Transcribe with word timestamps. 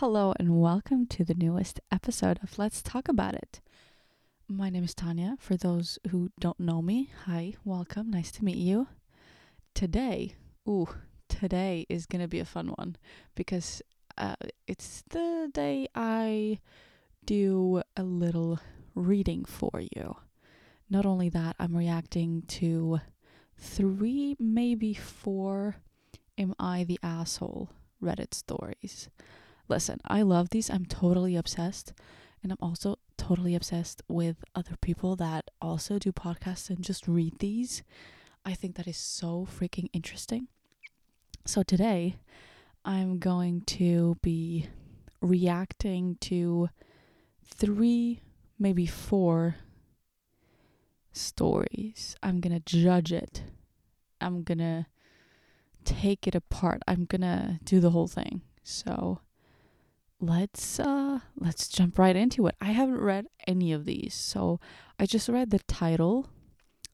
Hello, 0.00 0.32
and 0.38 0.60
welcome 0.60 1.06
to 1.08 1.24
the 1.24 1.34
newest 1.34 1.80
episode 1.90 2.38
of 2.40 2.56
Let's 2.56 2.82
Talk 2.82 3.08
About 3.08 3.34
It. 3.34 3.60
My 4.46 4.70
name 4.70 4.84
is 4.84 4.94
Tanya. 4.94 5.34
For 5.40 5.56
those 5.56 5.98
who 6.10 6.30
don't 6.38 6.60
know 6.60 6.80
me, 6.80 7.10
hi, 7.24 7.54
welcome, 7.64 8.08
nice 8.08 8.30
to 8.30 8.44
meet 8.44 8.58
you. 8.58 8.86
Today, 9.74 10.36
ooh, 10.68 10.86
today 11.28 11.84
is 11.88 12.06
going 12.06 12.22
to 12.22 12.28
be 12.28 12.38
a 12.38 12.44
fun 12.44 12.68
one 12.76 12.94
because 13.34 13.82
uh, 14.16 14.36
it's 14.68 15.02
the 15.10 15.50
day 15.52 15.88
I 15.96 16.60
do 17.26 17.82
a 17.96 18.04
little 18.04 18.60
reading 18.94 19.44
for 19.44 19.80
you. 19.80 20.16
Not 20.88 21.06
only 21.06 21.28
that, 21.30 21.56
I'm 21.58 21.76
reacting 21.76 22.44
to 22.46 23.00
three, 23.56 24.36
maybe 24.38 24.94
four 24.94 25.78
Am 26.38 26.54
I 26.56 26.84
the 26.84 27.00
Asshole 27.02 27.70
Reddit 28.00 28.32
stories. 28.32 29.08
Listen, 29.68 30.00
I 30.04 30.22
love 30.22 30.50
these. 30.50 30.70
I'm 30.70 30.86
totally 30.86 31.36
obsessed. 31.36 31.92
And 32.42 32.52
I'm 32.52 32.58
also 32.60 32.96
totally 33.16 33.54
obsessed 33.54 34.02
with 34.08 34.44
other 34.54 34.76
people 34.80 35.16
that 35.16 35.50
also 35.60 35.98
do 35.98 36.12
podcasts 36.12 36.70
and 36.70 36.82
just 36.82 37.08
read 37.08 37.38
these. 37.38 37.82
I 38.44 38.54
think 38.54 38.76
that 38.76 38.86
is 38.86 38.96
so 38.96 39.46
freaking 39.46 39.90
interesting. 39.92 40.48
So 41.44 41.62
today, 41.62 42.16
I'm 42.84 43.18
going 43.18 43.62
to 43.62 44.16
be 44.22 44.68
reacting 45.20 46.16
to 46.22 46.70
three, 47.44 48.20
maybe 48.58 48.86
four 48.86 49.56
stories. 51.12 52.16
I'm 52.22 52.40
going 52.40 52.54
to 52.54 52.60
judge 52.60 53.12
it. 53.12 53.42
I'm 54.20 54.42
going 54.44 54.58
to 54.58 54.86
take 55.84 56.26
it 56.26 56.34
apart. 56.34 56.82
I'm 56.86 57.04
going 57.04 57.22
to 57.22 57.58
do 57.64 57.80
the 57.80 57.90
whole 57.90 58.08
thing. 58.08 58.42
So, 58.62 59.20
let's 60.20 60.80
uh 60.80 61.20
let's 61.36 61.68
jump 61.68 61.98
right 61.98 62.16
into 62.16 62.46
it. 62.46 62.56
I 62.60 62.72
haven't 62.72 63.00
read 63.00 63.26
any 63.46 63.72
of 63.72 63.84
these, 63.84 64.14
so 64.14 64.60
I 64.98 65.06
just 65.06 65.28
read 65.28 65.50
the 65.50 65.60
title, 65.60 66.28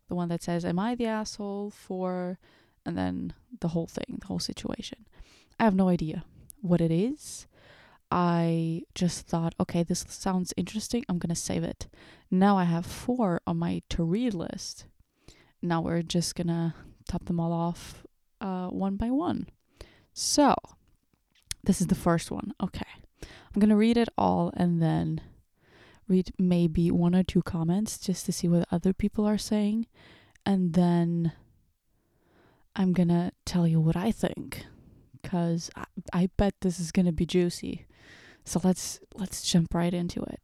the 0.08 0.14
one 0.14 0.28
that 0.28 0.42
says 0.42 0.64
"Am 0.64 0.78
I 0.78 0.94
the 0.94 1.06
asshole 1.06 1.70
for?" 1.70 2.38
and 2.86 2.98
then 2.98 3.32
the 3.60 3.68
whole 3.68 3.86
thing, 3.86 4.18
the 4.20 4.26
whole 4.26 4.38
situation. 4.38 5.06
I 5.58 5.64
have 5.64 5.74
no 5.74 5.88
idea 5.88 6.24
what 6.60 6.80
it 6.80 6.90
is. 6.90 7.46
I 8.10 8.82
just 8.94 9.26
thought, 9.26 9.54
okay, 9.58 9.82
this 9.82 10.04
sounds 10.08 10.52
interesting. 10.56 11.04
I'm 11.08 11.18
gonna 11.18 11.34
save 11.34 11.64
it. 11.64 11.88
Now 12.30 12.58
I 12.58 12.64
have 12.64 12.84
four 12.84 13.40
on 13.46 13.58
my 13.58 13.82
to 13.90 14.04
read 14.04 14.34
list. 14.34 14.84
Now 15.62 15.80
we're 15.80 16.02
just 16.02 16.34
gonna 16.34 16.74
top 17.08 17.24
them 17.24 17.40
all 17.40 17.52
off 17.52 18.04
uh, 18.40 18.68
one 18.68 18.96
by 18.96 19.10
one. 19.10 19.48
So, 20.12 20.54
this 21.64 21.80
is 21.80 21.86
the 21.88 21.94
first 21.94 22.30
one. 22.30 22.52
Okay. 22.62 22.84
I'm 23.24 23.60
going 23.60 23.70
to 23.70 23.76
read 23.76 23.96
it 23.96 24.08
all 24.16 24.52
and 24.56 24.82
then 24.82 25.20
read 26.08 26.32
maybe 26.38 26.90
one 26.90 27.14
or 27.14 27.22
two 27.22 27.42
comments 27.42 27.98
just 27.98 28.26
to 28.26 28.32
see 28.32 28.48
what 28.48 28.68
other 28.70 28.92
people 28.92 29.26
are 29.26 29.38
saying. 29.38 29.86
And 30.44 30.74
then 30.74 31.32
I'm 32.76 32.92
going 32.92 33.08
to 33.08 33.32
tell 33.44 33.66
you 33.66 33.80
what 33.80 33.96
I 33.96 34.10
think 34.10 34.66
cuz 35.22 35.70
I, 35.74 35.84
I 36.12 36.28
bet 36.36 36.54
this 36.60 36.78
is 36.78 36.92
going 36.92 37.06
to 37.06 37.12
be 37.12 37.24
juicy. 37.24 37.86
So 38.44 38.60
let's 38.62 39.00
let's 39.14 39.42
jump 39.42 39.72
right 39.72 39.94
into 39.94 40.22
it. 40.22 40.40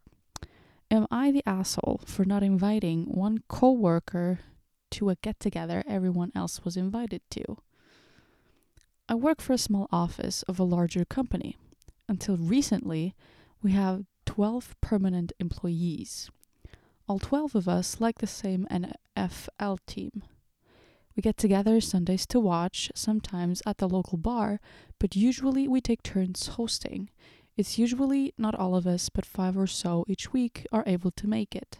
Am 0.90 1.06
I 1.10 1.30
the 1.30 1.42
asshole 1.46 2.00
for 2.06 2.24
not 2.24 2.42
inviting 2.42 3.04
one 3.04 3.44
coworker 3.46 4.40
to 4.92 5.10
a 5.10 5.16
get 5.16 5.38
together 5.38 5.84
everyone 5.86 6.32
else 6.34 6.64
was 6.64 6.76
invited 6.76 7.22
to? 7.30 7.58
I 9.08 9.14
work 9.14 9.40
for 9.40 9.52
a 9.52 9.58
small 9.58 9.86
office 9.92 10.42
of 10.44 10.58
a 10.58 10.64
larger 10.64 11.04
company 11.04 11.56
until 12.10 12.36
recently, 12.36 13.14
we 13.62 13.70
have 13.70 14.04
12 14.26 14.74
permanent 14.80 15.32
employees. 15.38 16.28
All 17.08 17.20
12 17.20 17.54
of 17.54 17.68
us 17.68 18.00
like 18.00 18.18
the 18.18 18.26
same 18.26 18.66
NFL 18.70 19.78
team. 19.86 20.24
We 21.16 21.22
get 21.22 21.36
together 21.36 21.80
Sundays 21.80 22.26
to 22.26 22.40
watch, 22.40 22.90
sometimes 22.96 23.62
at 23.64 23.78
the 23.78 23.88
local 23.88 24.18
bar, 24.18 24.60
but 24.98 25.14
usually 25.14 25.68
we 25.68 25.80
take 25.80 26.02
turns 26.02 26.48
hosting. 26.48 27.10
It's 27.56 27.78
usually 27.78 28.34
not 28.36 28.56
all 28.56 28.74
of 28.74 28.88
us, 28.88 29.08
but 29.08 29.24
five 29.24 29.56
or 29.56 29.68
so 29.68 30.04
each 30.08 30.32
week 30.32 30.66
are 30.72 30.84
able 30.86 31.12
to 31.12 31.28
make 31.28 31.54
it. 31.54 31.78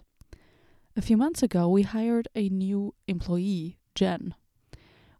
A 0.97 1.02
few 1.02 1.16
months 1.16 1.42
ago, 1.42 1.68
we 1.68 1.82
hired 1.82 2.28
a 2.36 2.48
new 2.48 2.94
employee, 3.08 3.78
Jen. 3.97 4.34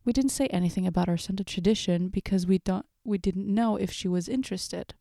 We 0.04 0.12
didn't 0.12 0.31
say 0.31 0.47
anything 0.47 0.87
about 0.87 1.09
our 1.09 1.16
Sunday 1.16 1.44
tradition 1.44 2.09
because 2.09 2.47
we 2.47 2.59
don't 2.59 2.87
we 3.05 3.19
didn't 3.19 3.53
know 3.53 3.77
if 3.77 3.93
she 3.93 4.09
was 4.09 4.28
interested. 4.28 4.94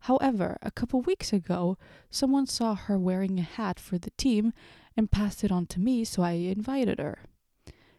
However, 0.00 0.58
a 0.60 0.70
couple 0.70 1.00
weeks 1.00 1.32
ago, 1.32 1.78
someone 2.10 2.46
saw 2.46 2.74
her 2.74 2.98
wearing 2.98 3.38
a 3.38 3.42
hat 3.42 3.80
for 3.80 3.98
the 3.98 4.10
team 4.18 4.52
and 4.96 5.10
passed 5.10 5.42
it 5.42 5.50
on 5.50 5.66
to 5.66 5.80
me, 5.80 6.04
so 6.04 6.22
I 6.22 6.32
invited 6.32 6.98
her. 6.98 7.18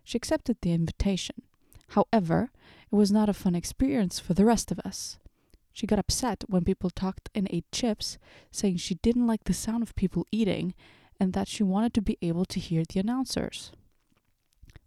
She 0.04 0.18
accepted 0.18 0.58
the 0.62 0.72
invitation. 0.72 1.42
However, 1.90 2.52
it 2.92 2.96
was 2.96 3.12
not 3.12 3.30
a 3.30 3.34
fun 3.34 3.56
experience 3.56 4.20
for 4.20 4.34
the 4.34 4.46
rest 4.46 4.72
of 4.72 4.80
us. 4.80 5.18
She 5.74 5.88
got 5.88 6.00
upset 6.00 6.44
when 6.48 6.64
people 6.64 6.90
talked 6.90 7.30
and 7.36 7.48
ate 7.50 7.70
chips, 7.72 8.18
saying 8.52 8.78
she 8.78 8.96
didn't 8.96 9.28
like 9.28 9.44
the 9.44 9.54
sound 9.54 9.84
of 9.84 9.96
people 9.96 10.26
eating 10.32 10.74
and 11.20 11.34
that 11.34 11.48
she 11.48 11.64
wanted 11.64 11.94
to 11.96 12.02
be 12.02 12.18
able 12.22 12.46
to 12.46 12.60
hear 12.60 12.84
the 12.86 13.00
announcers. 13.00 13.72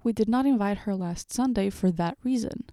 We 0.02 0.12
did 0.12 0.28
not 0.28 0.46
invite 0.46 0.78
her 0.78 0.94
last 0.94 1.32
Sunday 1.32 1.68
for 1.70 1.90
that 1.90 2.16
reason. 2.22 2.70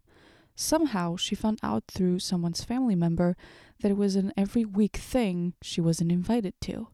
Somehow 0.56 1.18
she 1.18 1.36
found 1.36 1.60
out 1.62 1.84
through 1.88 2.20
someone's 2.20 2.64
family 2.64 2.96
member 2.96 3.36
that 3.82 3.92
it 3.92 3.98
was 3.98 4.16
an 4.16 4.32
every 4.38 4.64
week 4.64 4.96
thing 4.96 5.54
she 5.62 5.82
wasn't 5.82 6.12
invited 6.12 6.54
to. 6.62 6.88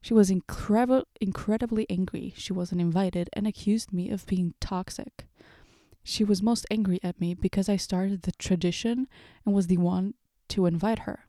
She 0.00 0.14
was 0.14 0.30
incredible, 0.30 1.06
incredibly 1.20 1.86
angry 1.88 2.34
she 2.36 2.52
wasn't 2.52 2.80
invited 2.80 3.30
and 3.32 3.46
accused 3.46 3.92
me 3.92 4.10
of 4.10 4.26
being 4.26 4.54
toxic. 4.60 5.26
She 6.02 6.24
was 6.24 6.42
most 6.42 6.66
angry 6.70 6.98
at 7.02 7.20
me 7.20 7.34
because 7.34 7.68
I 7.68 7.76
started 7.76 8.22
the 8.22 8.32
tradition 8.32 9.08
and 9.44 9.54
was 9.54 9.66
the 9.66 9.76
one 9.76 10.14
to 10.48 10.66
invite 10.66 11.00
her. 11.00 11.24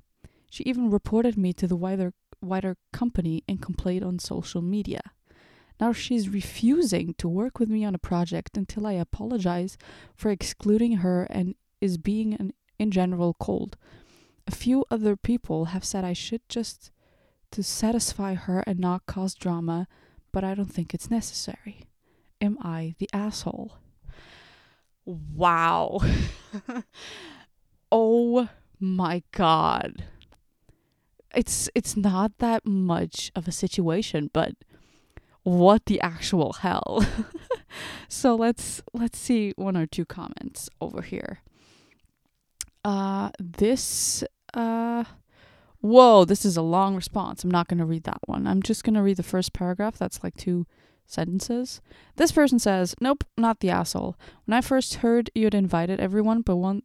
She 0.49 0.63
even 0.63 0.89
reported 0.89 1.37
me 1.37 1.53
to 1.53 1.67
the 1.67 1.75
wider 1.75 2.13
wider 2.41 2.77
company 2.93 3.43
and 3.47 3.61
complained 3.61 4.03
on 4.03 4.17
social 4.17 4.61
media. 4.61 5.01
Now 5.79 5.93
she's 5.93 6.29
refusing 6.29 7.13
to 7.15 7.27
work 7.27 7.59
with 7.59 7.69
me 7.69 7.85
on 7.85 7.95
a 7.95 7.99
project 7.99 8.57
until 8.57 8.85
I 8.85 8.93
apologize 8.93 9.77
for 10.15 10.29
excluding 10.29 10.97
her 10.97 11.23
and 11.29 11.55
is 11.79 11.97
being 11.97 12.33
an, 12.33 12.53
in 12.77 12.91
general 12.91 13.35
cold. 13.39 13.77
A 14.45 14.51
few 14.51 14.85
other 14.91 15.15
people 15.15 15.65
have 15.65 15.85
said 15.85 16.03
I 16.03 16.13
should 16.13 16.41
just 16.49 16.91
to 17.51 17.63
satisfy 17.63 18.33
her 18.35 18.63
and 18.67 18.79
not 18.79 19.05
cause 19.05 19.33
drama, 19.33 19.87
but 20.31 20.43
I 20.43 20.53
don't 20.53 20.71
think 20.71 20.93
it's 20.93 21.09
necessary. 21.09 21.83
Am 22.41 22.57
I 22.61 22.95
the 22.99 23.09
asshole? 23.13 23.77
Wow. 25.05 25.99
oh 27.91 28.49
my 28.79 29.23
god. 29.31 30.03
It's 31.35 31.69
it's 31.75 31.95
not 31.95 32.37
that 32.39 32.65
much 32.65 33.31
of 33.35 33.47
a 33.47 33.51
situation, 33.51 34.29
but 34.33 34.53
what 35.43 35.85
the 35.85 35.99
actual 36.01 36.53
hell. 36.53 37.05
so 38.07 38.35
let's 38.35 38.81
let's 38.93 39.17
see 39.17 39.53
one 39.55 39.77
or 39.77 39.85
two 39.85 40.05
comments 40.05 40.69
over 40.81 41.01
here. 41.01 41.39
Uh 42.83 43.31
this 43.39 44.23
uh 44.53 45.03
whoa, 45.81 46.25
this 46.25 46.45
is 46.45 46.57
a 46.57 46.61
long 46.61 46.95
response. 46.95 47.43
I'm 47.43 47.51
not 47.51 47.67
going 47.67 47.77
to 47.77 47.85
read 47.85 48.03
that 48.03 48.19
one. 48.25 48.45
I'm 48.47 48.61
just 48.61 48.83
going 48.83 48.95
to 48.95 49.01
read 49.01 49.17
the 49.17 49.23
first 49.23 49.53
paragraph. 49.53 49.97
That's 49.97 50.21
like 50.23 50.35
two 50.35 50.65
sentences. 51.05 51.81
This 52.17 52.31
person 52.31 52.59
says, 52.59 52.95
"Nope, 52.99 53.23
not 53.37 53.59
the 53.61 53.69
asshole. 53.69 54.17
When 54.45 54.57
I 54.57 54.61
first 54.61 54.95
heard 54.95 55.31
you'd 55.33 55.55
invited 55.55 55.99
everyone 55.99 56.41
but 56.41 56.57
one 56.57 56.83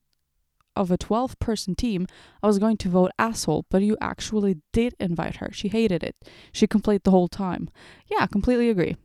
of 0.77 0.91
a 0.91 0.97
12 0.97 1.39
person 1.39 1.75
team, 1.75 2.07
I 2.43 2.47
was 2.47 2.59
going 2.59 2.77
to 2.79 2.89
vote 2.89 3.13
asshole, 3.19 3.67
but 3.71 3.83
you 3.83 3.97
actually 4.01 4.59
did 4.73 4.95
invite 4.99 5.37
her. 5.37 5.51
She 5.53 5.69
hated 5.69 6.03
it. 6.03 6.17
She 6.53 6.67
complained 6.67 7.03
the 7.05 7.11
whole 7.11 7.29
time. 7.29 7.69
Yeah, 8.11 8.27
completely 8.27 8.71
agree. 8.71 8.97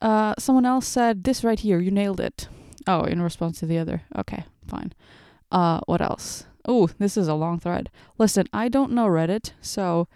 Uh, 0.00 0.34
someone 0.38 0.66
else 0.66 0.86
said, 0.86 1.24
This 1.24 1.44
right 1.44 1.58
here, 1.58 1.78
you 1.78 1.90
nailed 1.90 2.20
it. 2.20 2.48
Oh, 2.86 3.04
in 3.04 3.22
response 3.22 3.60
to 3.60 3.66
the 3.66 3.78
other. 3.78 4.02
Okay, 4.16 4.44
fine. 4.66 4.92
Uh, 5.50 5.80
what 5.86 6.00
else? 6.00 6.46
Oh, 6.66 6.88
this 6.98 7.16
is 7.16 7.28
a 7.28 7.34
long 7.34 7.58
thread. 7.58 7.90
Listen, 8.18 8.46
I 8.52 8.68
don't 8.68 8.92
know 8.92 9.06
Reddit, 9.06 9.52
so 9.60 10.08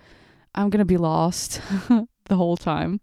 I'm 0.55 0.71
gonna 0.71 0.85
be 0.85 0.97
lost 0.97 1.61
the 1.89 2.37
whole 2.37 2.57
time. 2.57 3.01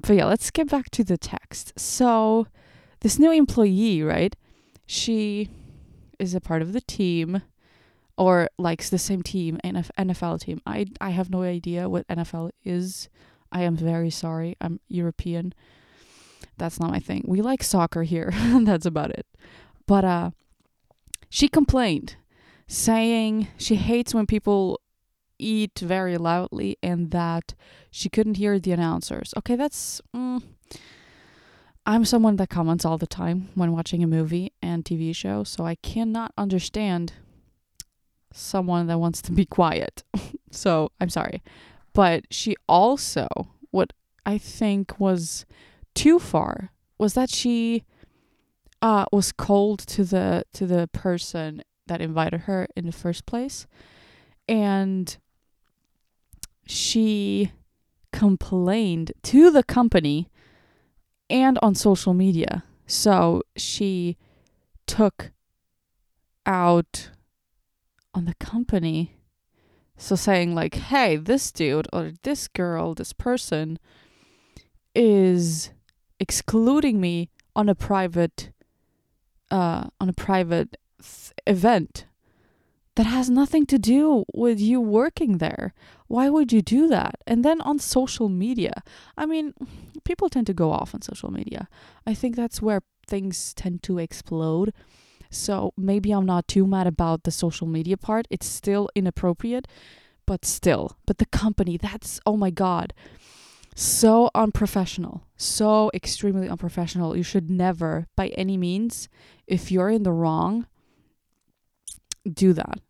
But 0.00 0.16
yeah, 0.16 0.26
let's 0.26 0.50
get 0.50 0.68
back 0.68 0.90
to 0.90 1.04
the 1.04 1.16
text. 1.16 1.72
So, 1.78 2.46
this 3.00 3.18
new 3.18 3.30
employee, 3.32 4.02
right? 4.02 4.36
She 4.86 5.48
is 6.18 6.34
a 6.34 6.40
part 6.40 6.62
of 6.62 6.72
the 6.72 6.80
team 6.80 7.42
or 8.18 8.48
likes 8.58 8.88
the 8.88 8.98
same 8.98 9.22
team, 9.22 9.58
NFL 9.64 10.40
team. 10.40 10.60
I 10.66 10.86
I 11.00 11.10
have 11.10 11.30
no 11.30 11.42
idea 11.42 11.88
what 11.88 12.06
NFL 12.08 12.50
is. 12.64 13.08
I 13.52 13.62
am 13.62 13.76
very 13.76 14.10
sorry. 14.10 14.56
I'm 14.60 14.80
European. 14.88 15.54
That's 16.58 16.80
not 16.80 16.90
my 16.90 16.98
thing. 16.98 17.24
We 17.26 17.42
like 17.42 17.62
soccer 17.62 18.02
here. 18.02 18.32
That's 18.62 18.86
about 18.86 19.10
it. 19.10 19.26
But 19.86 20.04
uh 20.04 20.30
she 21.28 21.48
complained 21.48 22.16
saying 22.66 23.48
she 23.58 23.76
hates 23.76 24.14
when 24.14 24.26
people 24.26 24.80
eat 25.38 25.78
very 25.78 26.16
loudly 26.16 26.76
and 26.82 27.10
that 27.10 27.54
she 27.90 28.08
couldn't 28.08 28.36
hear 28.36 28.58
the 28.58 28.72
announcers. 28.72 29.32
Okay, 29.36 29.56
that's. 29.56 30.00
Mm, 30.14 30.42
I'm 31.88 32.04
someone 32.04 32.34
that 32.36 32.50
comments 32.50 32.84
all 32.84 32.98
the 32.98 33.06
time 33.06 33.48
when 33.54 33.70
watching 33.70 34.02
a 34.02 34.08
movie 34.08 34.52
and 34.60 34.84
TV 34.84 35.14
show, 35.14 35.44
so 35.44 35.64
I 35.64 35.76
cannot 35.76 36.32
understand 36.36 37.12
someone 38.32 38.88
that 38.88 38.98
wants 38.98 39.22
to 39.22 39.32
be 39.32 39.46
quiet. 39.46 40.02
so 40.50 40.90
I'm 41.00 41.08
sorry. 41.08 41.44
But 41.92 42.24
she 42.28 42.56
also, 42.68 43.28
what 43.70 43.92
I 44.26 44.36
think 44.36 44.98
was 44.98 45.46
too 45.94 46.18
far, 46.18 46.72
was 46.98 47.14
that 47.14 47.30
she 47.30 47.84
uh, 48.82 49.06
was 49.12 49.30
cold 49.30 49.78
to 49.78 50.02
the 50.02 50.44
to 50.54 50.66
the 50.66 50.88
person 50.88 51.62
that 51.86 52.00
invited 52.00 52.42
her 52.42 52.66
in 52.74 52.86
the 52.86 52.92
first 52.92 53.26
place, 53.26 53.68
and 54.48 55.16
she 56.66 57.52
complained 58.12 59.12
to 59.22 59.52
the 59.52 59.62
company 59.62 60.28
and 61.28 61.58
on 61.62 61.74
social 61.74 62.14
media. 62.14 62.64
So 62.86 63.42
she 63.56 64.16
took 64.86 65.32
out 66.44 67.10
on 68.14 68.24
the 68.24 68.34
company. 68.34 69.16
So 69.96 70.14
saying 70.14 70.54
like, 70.54 70.74
"Hey, 70.74 71.16
this 71.16 71.50
dude 71.50 71.88
or 71.92 72.12
this 72.22 72.48
girl, 72.48 72.94
this 72.94 73.12
person 73.12 73.78
is 74.94 75.70
excluding 76.18 77.00
me 77.00 77.28
on 77.54 77.68
a 77.68 77.74
private 77.74 78.50
uh 79.50 79.84
on 80.00 80.08
a 80.08 80.12
private 80.12 80.76
th- 81.00 81.32
event 81.46 82.05
that 82.96 83.06
has 83.06 83.30
nothing 83.30 83.66
to 83.66 83.78
do 83.78 84.24
with 84.34 84.58
you 84.58 84.80
working 84.80 85.38
there. 85.38 85.74
Why 86.08 86.28
would 86.28 86.52
you 86.52 86.62
do 86.62 86.88
that? 86.88 87.16
And 87.26 87.44
then 87.44 87.60
on 87.60 87.78
social 87.78 88.28
media, 88.28 88.82
I 89.16 89.26
mean, 89.26 89.54
people 90.04 90.28
tend 90.28 90.46
to 90.48 90.54
go 90.54 90.72
off 90.72 90.94
on 90.94 91.02
social 91.02 91.30
media. 91.30 91.68
I 92.06 92.14
think 92.14 92.36
that's 92.36 92.60
where 92.60 92.80
things 93.06 93.54
tend 93.54 93.82
to 93.84 93.98
explode. 93.98 94.72
So 95.30 95.72
maybe 95.76 96.10
I'm 96.10 96.26
not 96.26 96.48
too 96.48 96.66
mad 96.66 96.86
about 96.86 97.24
the 97.24 97.30
social 97.30 97.66
media 97.66 97.96
part. 97.96 98.26
It's 98.30 98.46
still 98.46 98.88
inappropriate, 98.94 99.68
but 100.24 100.44
still. 100.44 100.96
But 101.06 101.18
the 101.18 101.26
company, 101.26 101.76
that's, 101.76 102.18
oh 102.24 102.36
my 102.36 102.50
God, 102.50 102.94
so 103.74 104.30
unprofessional. 104.34 105.24
So 105.36 105.90
extremely 105.92 106.48
unprofessional. 106.48 107.14
You 107.14 107.22
should 107.22 107.50
never, 107.50 108.06
by 108.16 108.28
any 108.28 108.56
means, 108.56 109.10
if 109.46 109.70
you're 109.70 109.90
in 109.90 110.02
the 110.02 110.12
wrong, 110.12 110.66
do 112.32 112.54
that. 112.54 112.80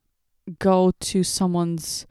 Go 0.58 0.92
to 1.00 1.22
someone's 1.22 2.06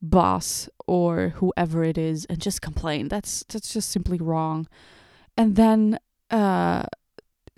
boss 0.00 0.68
or 0.86 1.30
whoever 1.36 1.82
it 1.84 1.98
is 1.98 2.24
and 2.26 2.40
just 2.40 2.62
complain. 2.62 3.08
That's 3.08 3.44
that's 3.48 3.72
just 3.72 3.90
simply 3.90 4.18
wrong. 4.18 4.66
And 5.36 5.56
then 5.56 5.98
uh 6.30 6.84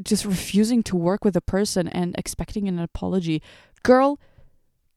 just 0.02 0.24
refusing 0.24 0.82
to 0.84 0.96
work 0.96 1.24
with 1.24 1.36
a 1.36 1.42
person 1.42 1.86
and 1.88 2.14
expecting 2.16 2.68
an 2.68 2.78
apology. 2.78 3.42
Girl, 3.82 4.18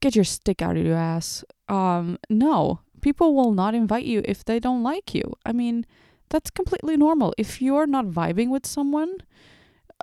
get 0.00 0.14
your 0.14 0.24
stick 0.24 0.62
out 0.62 0.76
of 0.76 0.84
your 0.84 0.96
ass. 0.96 1.44
Um 1.68 2.18
no. 2.28 2.80
People 3.00 3.34
will 3.34 3.52
not 3.52 3.74
invite 3.74 4.04
you 4.04 4.22
if 4.24 4.44
they 4.44 4.58
don't 4.58 4.82
like 4.82 5.14
you. 5.14 5.34
I 5.44 5.52
mean, 5.52 5.84
that's 6.30 6.50
completely 6.50 6.96
normal. 6.96 7.34
If 7.36 7.60
you're 7.60 7.86
not 7.86 8.06
vibing 8.06 8.48
with 8.48 8.64
someone, 8.66 9.18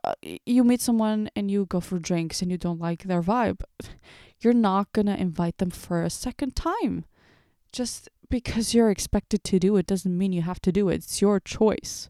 uh, 0.04 0.14
you 0.46 0.64
meet 0.64 0.82
someone 0.82 1.30
and 1.36 1.50
you 1.50 1.66
go 1.66 1.80
for 1.80 1.98
drinks 1.98 2.44
and 2.44 2.52
you 2.52 2.58
don't 2.58 2.80
like 2.80 3.04
their 3.04 3.24
vibe, 3.24 3.62
you're 4.42 4.54
not 4.54 4.92
going 4.94 5.06
to 5.06 5.20
invite 5.20 5.58
them 5.58 5.70
for 5.70 6.04
a 6.04 6.10
second 6.10 6.56
time. 6.56 7.06
Just 7.72 8.10
because 8.30 8.74
you're 8.74 8.90
expected 8.90 9.44
to 9.46 9.60
do 9.60 9.78
it 9.78 9.86
doesn't 9.86 10.18
mean 10.18 10.34
you 10.34 10.42
have 10.42 10.62
to 10.62 10.72
do 10.72 10.90
it. 10.90 10.96
It's 10.96 11.22
your 11.22 11.40
choice, 11.40 12.10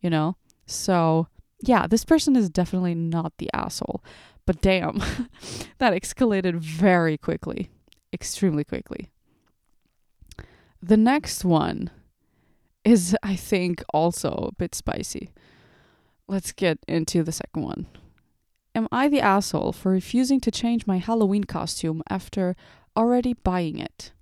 you 0.00 0.10
know? 0.10 0.36
So, 0.66 1.28
yeah, 1.60 1.86
this 1.86 2.04
person 2.04 2.36
is 2.36 2.48
definitely 2.48 2.94
not 2.94 3.32
the 3.38 3.50
asshole. 3.52 4.02
But 4.46 4.60
damn, 4.60 4.98
that 5.78 5.92
escalated 5.92 6.56
very 6.56 7.16
quickly, 7.16 7.70
extremely 8.12 8.64
quickly. 8.64 9.10
The 10.80 10.96
next 10.96 11.44
one 11.44 11.90
is, 12.84 13.16
I 13.22 13.36
think, 13.36 13.84
also 13.92 14.48
a 14.50 14.54
bit 14.54 14.74
spicy. 14.74 15.30
Let's 16.26 16.52
get 16.52 16.78
into 16.88 17.22
the 17.22 17.32
second 17.32 17.62
one. 17.62 17.86
Am 18.74 18.88
I 18.90 19.08
the 19.08 19.20
asshole 19.20 19.72
for 19.72 19.92
refusing 19.92 20.40
to 20.40 20.50
change 20.50 20.86
my 20.86 20.96
Halloween 20.96 21.44
costume 21.44 22.02
after 22.08 22.56
already 22.96 23.34
buying 23.34 23.78
it? 23.78 24.12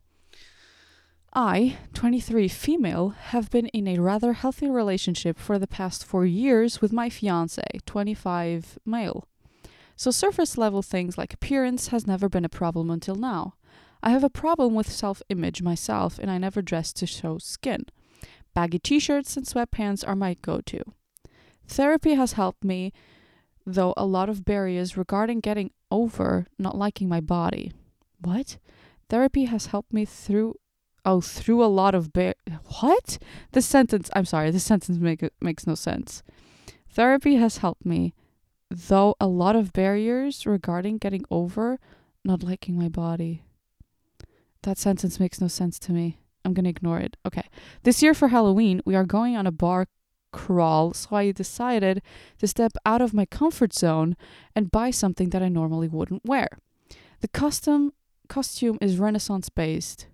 I, 1.32 1.78
23 1.94 2.48
female, 2.48 3.10
have 3.10 3.50
been 3.50 3.68
in 3.68 3.86
a 3.86 4.00
rather 4.00 4.32
healthy 4.32 4.68
relationship 4.68 5.38
for 5.38 5.60
the 5.60 5.68
past 5.68 6.04
four 6.04 6.26
years 6.26 6.80
with 6.80 6.92
my 6.92 7.08
fiance, 7.08 7.62
25 7.86 8.80
male. 8.84 9.28
So 9.94 10.10
surface 10.10 10.58
level 10.58 10.82
things 10.82 11.16
like 11.16 11.32
appearance 11.32 11.88
has 11.88 12.06
never 12.06 12.28
been 12.28 12.44
a 12.44 12.48
problem 12.48 12.90
until 12.90 13.14
now. 13.14 13.54
I 14.02 14.10
have 14.10 14.24
a 14.24 14.30
problem 14.30 14.74
with 14.74 14.90
self 14.90 15.22
image 15.28 15.62
myself 15.62 16.18
and 16.18 16.30
I 16.30 16.38
never 16.38 16.62
dress 16.62 16.92
to 16.94 17.06
show 17.06 17.38
skin. 17.38 17.84
Baggy 18.52 18.80
t 18.80 18.98
shirts 18.98 19.36
and 19.36 19.46
sweatpants 19.46 20.02
are 20.06 20.16
my 20.16 20.34
go 20.42 20.60
to. 20.62 20.82
Therapy 21.68 22.14
has 22.14 22.32
helped 22.32 22.64
me, 22.64 22.92
though 23.72 23.94
a 23.96 24.04
lot 24.04 24.28
of 24.28 24.44
barriers 24.44 24.96
regarding 24.96 25.40
getting 25.40 25.70
over 25.90 26.46
not 26.58 26.76
liking 26.76 27.08
my 27.08 27.20
body. 27.20 27.72
What? 28.20 28.58
Therapy 29.08 29.46
has 29.46 29.66
helped 29.66 29.92
me 29.92 30.04
through 30.04 30.56
oh 31.04 31.20
through 31.20 31.64
a 31.64 31.66
lot 31.66 31.94
of 31.94 32.12
bar 32.12 32.34
what? 32.80 33.18
This 33.52 33.66
sentence 33.66 34.10
i'm 34.14 34.26
sorry 34.26 34.50
this 34.50 34.64
sentence 34.64 34.98
make, 34.98 35.24
makes 35.40 35.66
no 35.66 35.74
sense. 35.74 36.22
Therapy 36.90 37.36
has 37.36 37.58
helped 37.58 37.86
me 37.86 38.14
though 38.70 39.14
a 39.20 39.26
lot 39.26 39.56
of 39.56 39.72
barriers 39.72 40.46
regarding 40.46 40.98
getting 40.98 41.24
over 41.30 41.78
not 42.24 42.42
liking 42.42 42.78
my 42.78 42.88
body. 42.88 43.42
That 44.62 44.76
sentence 44.78 45.18
makes 45.18 45.40
no 45.40 45.48
sense 45.48 45.78
to 45.80 45.92
me. 45.92 46.18
I'm 46.44 46.52
gonna 46.52 46.68
ignore 46.68 46.98
it. 46.98 47.16
Okay. 47.26 47.48
This 47.82 48.02
year 48.02 48.14
for 48.14 48.28
halloween 48.28 48.82
we 48.84 48.94
are 48.94 49.04
going 49.04 49.36
on 49.36 49.46
a 49.46 49.52
bar 49.52 49.86
crawl 50.32 50.92
so 50.92 51.08
i 51.16 51.30
decided 51.30 52.02
to 52.38 52.46
step 52.46 52.72
out 52.86 53.00
of 53.00 53.14
my 53.14 53.24
comfort 53.24 53.72
zone 53.72 54.16
and 54.54 54.70
buy 54.70 54.90
something 54.90 55.30
that 55.30 55.42
i 55.42 55.48
normally 55.48 55.88
wouldn't 55.88 56.24
wear 56.24 56.48
the 57.20 57.28
custom 57.28 57.92
costume 58.28 58.78
is 58.80 58.98
renaissance 58.98 59.48
based 59.48 60.06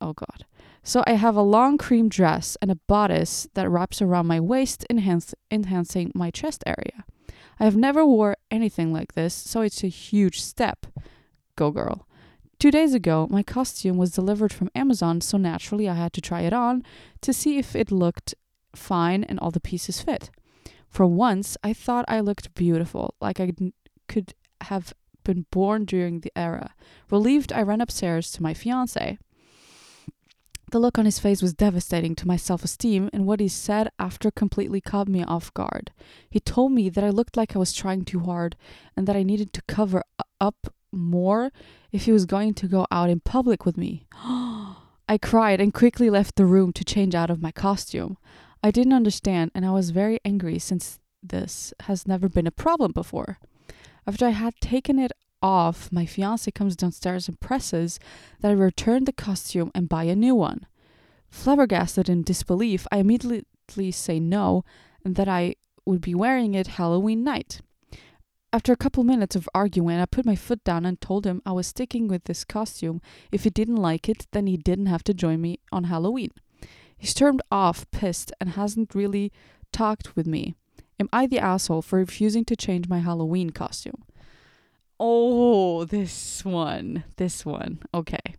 Oh 0.00 0.12
god. 0.12 0.44
So 0.82 1.02
I 1.06 1.14
have 1.14 1.36
a 1.36 1.42
long 1.42 1.76
cream 1.76 2.08
dress 2.08 2.56
and 2.62 2.70
a 2.70 2.78
bodice 2.86 3.48
that 3.54 3.68
wraps 3.68 4.00
around 4.00 4.26
my 4.26 4.40
waist, 4.40 4.86
enhance, 4.88 5.34
enhancing 5.50 6.12
my 6.14 6.30
chest 6.30 6.62
area. 6.66 7.04
I 7.60 7.64
have 7.64 7.76
never 7.76 8.06
wore 8.06 8.36
anything 8.50 8.92
like 8.92 9.14
this, 9.14 9.34
so 9.34 9.60
it's 9.62 9.82
a 9.82 9.88
huge 9.88 10.40
step. 10.40 10.86
Go 11.56 11.70
girl. 11.70 12.06
Two 12.58 12.70
days 12.70 12.94
ago, 12.94 13.26
my 13.30 13.42
costume 13.42 13.96
was 13.96 14.12
delivered 14.12 14.52
from 14.52 14.70
Amazon, 14.74 15.20
so 15.20 15.36
naturally 15.36 15.88
I 15.88 15.94
had 15.94 16.12
to 16.14 16.20
try 16.20 16.42
it 16.42 16.52
on 16.52 16.84
to 17.22 17.32
see 17.32 17.58
if 17.58 17.76
it 17.76 17.90
looked 17.90 18.34
fine 18.74 19.24
and 19.24 19.38
all 19.38 19.50
the 19.50 19.60
pieces 19.60 20.00
fit. 20.00 20.30
For 20.88 21.06
once, 21.06 21.56
I 21.62 21.72
thought 21.72 22.04
I 22.08 22.20
looked 22.20 22.54
beautiful, 22.54 23.14
like 23.20 23.40
I 23.40 23.52
could 24.08 24.34
have 24.62 24.94
been 25.24 25.46
born 25.50 25.84
during 25.84 26.20
the 26.20 26.32
era. 26.34 26.74
Relieved, 27.10 27.52
I 27.52 27.62
ran 27.62 27.80
upstairs 27.80 28.30
to 28.32 28.42
my 28.42 28.54
fiance. 28.54 29.18
The 30.70 30.78
look 30.78 30.98
on 30.98 31.06
his 31.06 31.18
face 31.18 31.40
was 31.40 31.54
devastating 31.54 32.14
to 32.16 32.26
my 32.26 32.36
self 32.36 32.62
esteem, 32.62 33.08
and 33.12 33.26
what 33.26 33.40
he 33.40 33.48
said 33.48 33.90
after 33.98 34.30
completely 34.30 34.80
caught 34.80 35.08
me 35.08 35.22
off 35.24 35.52
guard. 35.54 35.92
He 36.28 36.40
told 36.40 36.72
me 36.72 36.90
that 36.90 37.04
I 37.04 37.10
looked 37.10 37.36
like 37.36 37.56
I 37.56 37.58
was 37.58 37.72
trying 37.72 38.04
too 38.04 38.20
hard 38.20 38.56
and 38.96 39.06
that 39.06 39.16
I 39.16 39.22
needed 39.22 39.52
to 39.54 39.62
cover 39.62 40.02
up 40.40 40.74
more 40.92 41.52
if 41.90 42.04
he 42.04 42.12
was 42.12 42.26
going 42.26 42.54
to 42.54 42.68
go 42.68 42.86
out 42.90 43.08
in 43.08 43.20
public 43.20 43.64
with 43.64 43.78
me. 43.78 44.06
I 45.10 45.18
cried 45.22 45.58
and 45.60 45.72
quickly 45.72 46.10
left 46.10 46.36
the 46.36 46.44
room 46.44 46.72
to 46.74 46.84
change 46.84 47.14
out 47.14 47.30
of 47.30 47.40
my 47.40 47.50
costume. 47.50 48.18
I 48.62 48.70
didn't 48.70 48.92
understand, 48.92 49.50
and 49.54 49.64
I 49.64 49.70
was 49.70 49.90
very 49.90 50.18
angry 50.24 50.58
since 50.58 50.98
this 51.22 51.72
has 51.80 52.06
never 52.06 52.28
been 52.28 52.46
a 52.46 52.52
problem 52.52 52.92
before. 52.92 53.38
After 54.06 54.26
I 54.26 54.30
had 54.30 54.54
taken 54.60 54.98
it 54.98 55.12
off, 55.42 55.92
my 55.92 56.06
fiance 56.06 56.50
comes 56.50 56.76
downstairs 56.76 57.28
and 57.28 57.40
presses 57.40 58.00
that 58.40 58.50
I 58.50 58.54
return 58.54 59.04
the 59.04 59.12
costume 59.12 59.70
and 59.74 59.88
buy 59.88 60.04
a 60.04 60.16
new 60.16 60.34
one. 60.34 60.66
Flabbergasted 61.30 62.08
in 62.08 62.22
disbelief, 62.22 62.86
I 62.90 62.98
immediately 62.98 63.90
say 63.90 64.18
no 64.18 64.64
and 65.04 65.14
that 65.16 65.28
I 65.28 65.54
would 65.84 66.00
be 66.00 66.14
wearing 66.14 66.54
it 66.54 66.66
Halloween 66.78 67.22
night. 67.22 67.60
After 68.52 68.72
a 68.72 68.76
couple 68.76 69.04
minutes 69.04 69.36
of 69.36 69.48
arguing, 69.54 70.00
I 70.00 70.06
put 70.06 70.24
my 70.24 70.34
foot 70.34 70.64
down 70.64 70.86
and 70.86 71.00
told 71.00 71.26
him 71.26 71.42
I 71.44 71.52
was 71.52 71.66
sticking 71.66 72.08
with 72.08 72.24
this 72.24 72.44
costume. 72.44 73.02
If 73.30 73.44
he 73.44 73.50
didn't 73.50 73.76
like 73.76 74.08
it, 74.08 74.26
then 74.32 74.46
he 74.46 74.56
didn't 74.56 74.86
have 74.86 75.04
to 75.04 75.14
join 75.14 75.42
me 75.42 75.60
on 75.70 75.84
Halloween. 75.84 76.30
He 76.98 77.06
stormed 77.06 77.42
off, 77.50 77.88
pissed, 77.90 78.32
and 78.40 78.50
hasn't 78.50 78.94
really 78.94 79.32
talked 79.72 80.16
with 80.16 80.26
me. 80.26 80.54
Am 81.00 81.08
I 81.12 81.26
the 81.26 81.38
asshole 81.38 81.82
for 81.82 81.98
refusing 81.98 82.44
to 82.46 82.56
change 82.56 82.88
my 82.88 82.98
Halloween 82.98 83.50
costume? 83.50 84.02
Oh, 84.98 85.84
this 85.84 86.44
one. 86.44 87.04
This 87.16 87.46
one. 87.46 87.78
Okay. 87.94 88.34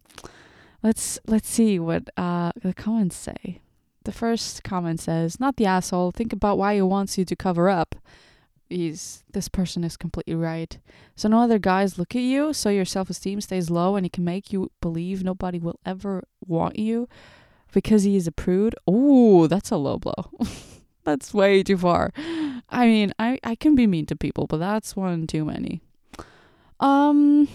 let's 0.83 1.19
let's 1.27 1.49
see 1.49 1.79
what 1.79 2.09
uh 2.17 2.51
the 2.61 2.73
comments 2.73 3.15
say. 3.15 3.61
The 4.03 4.11
first 4.11 4.63
comment 4.63 4.99
says, 4.99 5.39
"Not 5.39 5.57
the 5.57 5.65
asshole. 5.65 6.11
Think 6.11 6.33
about 6.33 6.57
why 6.57 6.75
he 6.75 6.81
wants 6.81 7.17
you 7.17 7.25
to 7.25 7.35
cover 7.35 7.69
up." 7.69 7.95
He's 8.69 9.23
this 9.31 9.49
person 9.49 9.83
is 9.83 9.97
completely 9.97 10.35
right. 10.35 10.77
So 11.15 11.27
no 11.29 11.39
other 11.41 11.59
guys 11.59 11.97
look 11.97 12.15
at 12.15 12.21
you, 12.21 12.53
so 12.53 12.69
your 12.69 12.85
self-esteem 12.85 13.41
stays 13.41 13.69
low, 13.69 13.95
and 13.95 14.05
he 14.05 14.09
can 14.09 14.23
make 14.23 14.53
you 14.53 14.71
believe 14.81 15.23
nobody 15.23 15.59
will 15.59 15.79
ever 15.85 16.23
want 16.45 16.77
you 16.77 17.07
because 17.71 18.03
he 18.03 18.15
is 18.15 18.27
a 18.27 18.31
prude. 18.31 18.75
Oh, 18.88 19.47
that's 19.47 19.71
a 19.71 19.77
low 19.77 19.97
blow. 19.97 20.31
that's 21.03 21.33
way 21.33 21.63
too 21.63 21.77
far. 21.77 22.11
I 22.69 22.85
mean, 22.85 23.13
I 23.19 23.39
I 23.43 23.55
can 23.55 23.75
be 23.75 23.88
mean 23.88 24.05
to 24.07 24.15
people, 24.15 24.47
but 24.47 24.57
that's 24.57 24.95
one 24.95 25.27
too 25.27 25.45
many. 25.45 25.81
Um, 26.79 27.47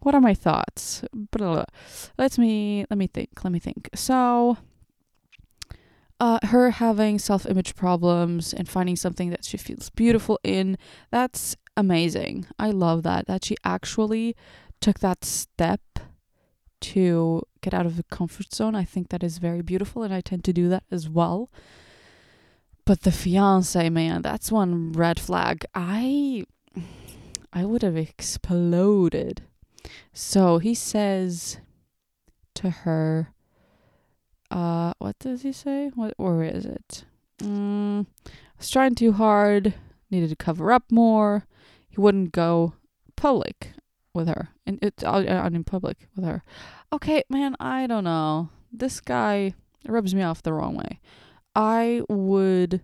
what 0.00 0.14
are 0.14 0.20
my 0.20 0.34
thoughts? 0.34 1.02
Let 1.32 2.38
me 2.38 2.86
let 2.88 2.98
me 2.98 3.06
think. 3.06 3.44
Let 3.44 3.52
me 3.52 3.58
think. 3.58 3.88
So, 3.94 4.58
uh, 6.18 6.38
her 6.44 6.70
having 6.70 7.18
self 7.18 7.46
image 7.46 7.74
problems 7.74 8.54
and 8.54 8.68
finding 8.68 8.96
something 8.96 9.30
that 9.30 9.44
she 9.44 9.56
feels 9.56 9.90
beautiful 9.90 10.38
in, 10.42 10.78
that's 11.10 11.56
amazing. 11.76 12.46
I 12.58 12.70
love 12.70 13.02
that. 13.02 13.26
That 13.26 13.44
she 13.44 13.56
actually 13.64 14.36
took 14.80 15.00
that 15.00 15.24
step 15.24 15.80
to 16.80 17.42
get 17.60 17.74
out 17.74 17.86
of 17.86 17.96
the 17.96 18.04
comfort 18.04 18.54
zone. 18.54 18.74
I 18.74 18.84
think 18.84 19.08
that 19.08 19.22
is 19.22 19.38
very 19.38 19.62
beautiful, 19.62 20.02
and 20.02 20.12
I 20.12 20.20
tend 20.20 20.44
to 20.44 20.52
do 20.52 20.68
that 20.68 20.84
as 20.90 21.08
well. 21.08 21.50
But 22.84 23.02
the 23.02 23.12
fiance, 23.12 23.88
man, 23.90 24.22
that's 24.22 24.50
one 24.50 24.92
red 24.92 25.20
flag. 25.20 25.64
I 25.74 26.44
I 27.52 27.64
would 27.64 27.82
have 27.82 27.96
exploded. 27.96 29.42
So 30.12 30.58
he 30.58 30.74
says 30.74 31.58
to 32.54 32.70
her, 32.70 33.32
uh, 34.50 34.92
what 34.98 35.18
does 35.18 35.42
he 35.42 35.52
say? 35.52 35.90
What 35.94 36.14
or 36.18 36.44
is 36.44 36.64
it? 36.64 37.04
Mm, 37.38 38.06
I 38.26 38.30
was 38.58 38.70
trying 38.70 38.94
too 38.94 39.12
hard, 39.12 39.74
needed 40.10 40.30
to 40.30 40.36
cover 40.36 40.72
up 40.72 40.90
more. 40.90 41.46
He 41.88 42.00
wouldn't 42.00 42.32
go 42.32 42.74
public 43.16 43.72
with 44.12 44.28
her, 44.28 44.50
and 44.66 44.78
it 44.82 45.02
uh, 45.04 45.24
out 45.28 45.52
in 45.52 45.64
public 45.64 46.08
with 46.16 46.24
her. 46.24 46.42
Okay, 46.92 47.22
man, 47.28 47.56
I 47.60 47.86
don't 47.86 48.04
know. 48.04 48.50
This 48.72 49.00
guy 49.00 49.54
rubs 49.86 50.14
me 50.14 50.22
off 50.22 50.42
the 50.42 50.52
wrong 50.52 50.76
way. 50.76 51.00
I 51.54 52.02
would 52.08 52.82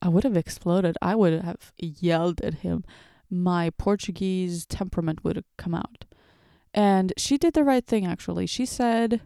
I 0.00 0.08
would 0.08 0.24
have 0.24 0.36
exploded. 0.36 0.96
I 1.00 1.14
would 1.14 1.42
have 1.42 1.72
yelled 1.78 2.40
at 2.42 2.54
him. 2.54 2.84
My 3.30 3.70
Portuguese 3.70 4.66
temperament 4.66 5.24
would 5.24 5.36
have 5.36 5.56
come 5.56 5.74
out. 5.74 6.04
And 6.74 7.12
she 7.16 7.38
did 7.38 7.54
the 7.54 7.64
right 7.64 7.86
thing 7.86 8.04
actually. 8.06 8.46
She 8.46 8.66
said 8.66 9.22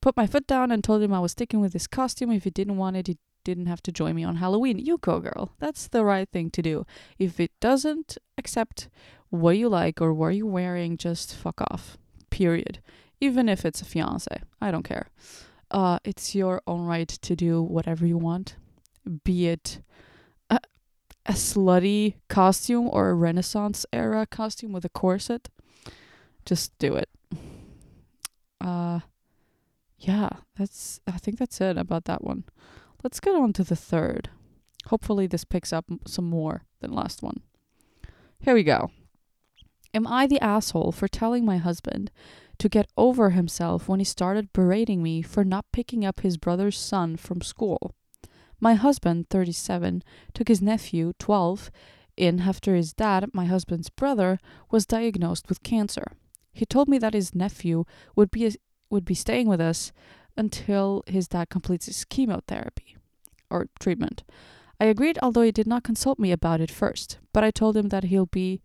put 0.00 0.16
my 0.16 0.26
foot 0.26 0.46
down 0.46 0.70
and 0.70 0.84
told 0.84 1.02
him 1.02 1.12
I 1.12 1.20
was 1.20 1.32
sticking 1.32 1.60
with 1.60 1.72
his 1.72 1.86
costume. 1.86 2.30
If 2.30 2.44
he 2.44 2.50
didn't 2.50 2.76
want 2.76 2.96
it, 2.96 3.06
he 3.06 3.18
didn't 3.42 3.66
have 3.66 3.82
to 3.82 3.92
join 3.92 4.14
me 4.14 4.24
on 4.24 4.36
Halloween. 4.36 4.78
You 4.78 4.98
go, 4.98 5.20
girl. 5.20 5.52
That's 5.58 5.88
the 5.88 6.04
right 6.04 6.28
thing 6.28 6.50
to 6.50 6.62
do. 6.62 6.84
If 7.18 7.40
it 7.40 7.52
doesn't 7.60 8.18
accept 8.36 8.88
what 9.36 9.56
you 9.56 9.68
like 9.68 10.00
or 10.00 10.12
what 10.12 10.28
you're 10.28 10.46
wearing, 10.46 10.96
just 10.96 11.34
fuck 11.34 11.60
off. 11.60 11.96
Period. 12.30 12.80
Even 13.20 13.48
if 13.48 13.64
it's 13.64 13.80
a 13.80 13.84
fiance. 13.84 14.42
I 14.60 14.70
don't 14.70 14.82
care. 14.82 15.08
Uh, 15.70 15.98
it's 16.04 16.34
your 16.34 16.62
own 16.66 16.86
right 16.86 17.08
to 17.08 17.36
do 17.36 17.62
whatever 17.62 18.06
you 18.06 18.18
want, 18.18 18.56
be 19.24 19.48
it 19.48 19.80
a, 20.48 20.60
a 21.26 21.32
slutty 21.32 22.14
costume 22.28 22.88
or 22.92 23.10
a 23.10 23.14
Renaissance 23.14 23.84
era 23.92 24.26
costume 24.26 24.72
with 24.72 24.84
a 24.84 24.88
corset. 24.88 25.48
Just 26.44 26.78
do 26.78 26.94
it. 26.94 27.08
Uh, 28.60 29.00
yeah, 29.98 30.28
that's. 30.56 31.00
I 31.06 31.18
think 31.18 31.38
that's 31.38 31.60
it 31.60 31.76
about 31.76 32.04
that 32.04 32.22
one. 32.22 32.44
Let's 33.02 33.20
get 33.20 33.34
on 33.34 33.52
to 33.54 33.64
the 33.64 33.76
third. 33.76 34.30
Hopefully, 34.86 35.26
this 35.26 35.44
picks 35.44 35.72
up 35.72 35.86
some 36.06 36.26
more 36.26 36.62
than 36.80 36.92
last 36.92 37.22
one. 37.22 37.40
Here 38.40 38.54
we 38.54 38.62
go. 38.62 38.90
Am 39.94 40.06
I 40.06 40.26
the 40.26 40.42
asshole 40.42 40.92
for 40.92 41.08
telling 41.08 41.44
my 41.44 41.56
husband 41.56 42.10
to 42.58 42.68
get 42.68 42.90
over 42.96 43.30
himself 43.30 43.88
when 43.88 44.00
he 44.00 44.04
started 44.04 44.52
berating 44.52 45.02
me 45.02 45.22
for 45.22 45.44
not 45.44 45.66
picking 45.72 46.04
up 46.04 46.20
his 46.20 46.36
brother's 46.36 46.78
son 46.78 47.16
from 47.16 47.40
school. 47.40 47.94
My 48.60 48.74
husband, 48.74 49.28
37, 49.28 50.02
took 50.32 50.48
his 50.48 50.62
nephew, 50.62 51.12
12, 51.18 51.70
in 52.16 52.40
after 52.40 52.74
his 52.74 52.94
dad, 52.94 53.28
my 53.34 53.44
husband's 53.44 53.90
brother, 53.90 54.38
was 54.70 54.86
diagnosed 54.86 55.48
with 55.48 55.62
cancer. 55.62 56.12
He 56.52 56.64
told 56.64 56.88
me 56.88 56.96
that 56.98 57.12
his 57.12 57.34
nephew 57.34 57.84
would 58.14 58.30
be 58.30 58.54
would 58.88 59.04
be 59.04 59.14
staying 59.14 59.48
with 59.48 59.60
us 59.60 59.92
until 60.36 61.02
his 61.06 61.26
dad 61.28 61.50
completes 61.50 61.86
his 61.86 62.04
chemotherapy 62.04 62.96
or 63.50 63.66
treatment. 63.80 64.22
I 64.80 64.84
agreed, 64.84 65.18
although 65.20 65.42
he 65.42 65.50
did 65.50 65.66
not 65.66 65.82
consult 65.82 66.18
me 66.18 66.30
about 66.30 66.60
it 66.60 66.70
first, 66.70 67.18
but 67.32 67.42
I 67.42 67.50
told 67.50 67.76
him 67.76 67.88
that 67.88 68.04
he'll 68.04 68.26
be 68.26 68.62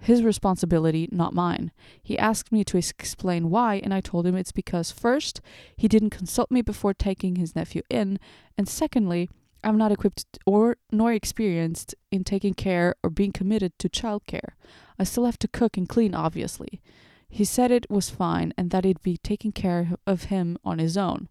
his 0.00 0.22
responsibility, 0.22 1.08
not 1.12 1.34
mine. 1.34 1.72
He 2.02 2.18
asked 2.18 2.50
me 2.50 2.64
to 2.64 2.78
explain 2.78 3.50
why, 3.50 3.76
and 3.76 3.92
I 3.92 4.00
told 4.00 4.26
him 4.26 4.34
it's 4.34 4.52
because 4.52 4.90
first, 4.90 5.40
he 5.76 5.88
didn't 5.88 6.10
consult 6.10 6.50
me 6.50 6.62
before 6.62 6.94
taking 6.94 7.36
his 7.36 7.54
nephew 7.54 7.82
in, 7.90 8.18
and 8.56 8.68
secondly, 8.68 9.28
I'm 9.62 9.76
not 9.76 9.92
equipped 9.92 10.38
or 10.46 10.76
nor 10.90 11.12
experienced 11.12 11.94
in 12.10 12.24
taking 12.24 12.54
care 12.54 12.94
or 13.02 13.10
being 13.10 13.32
committed 13.32 13.78
to 13.78 13.88
childcare. 13.90 14.54
I 14.98 15.04
still 15.04 15.26
have 15.26 15.38
to 15.40 15.48
cook 15.48 15.76
and 15.76 15.88
clean, 15.88 16.14
obviously. 16.14 16.80
He 17.28 17.44
said 17.44 17.70
it 17.70 17.90
was 17.90 18.10
fine 18.10 18.54
and 18.56 18.70
that 18.70 18.84
he'd 18.84 19.02
be 19.02 19.18
taking 19.18 19.52
care 19.52 19.92
of 20.06 20.24
him 20.24 20.58
on 20.64 20.78
his 20.78 20.96
own. 20.96 21.28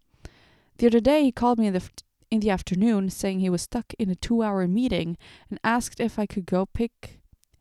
The 0.78 0.88
other 0.88 1.00
day, 1.00 1.24
he 1.24 1.32
called 1.32 1.60
me 1.60 1.68
in 1.68 1.74
the 1.74 1.90
in 2.32 2.40
the 2.42 2.52
afternoon 2.52 3.10
saying 3.10 3.40
he 3.40 3.50
was 3.50 3.64
stuck 3.64 3.94
in 3.98 4.10
a 4.10 4.16
2-hour 4.16 4.68
meeting 4.68 5.18
and 5.50 5.60
asked 5.64 6.00
if 6.00 6.20
I 6.20 6.28
could 6.28 6.46
go 6.46 6.68
pick 6.68 7.19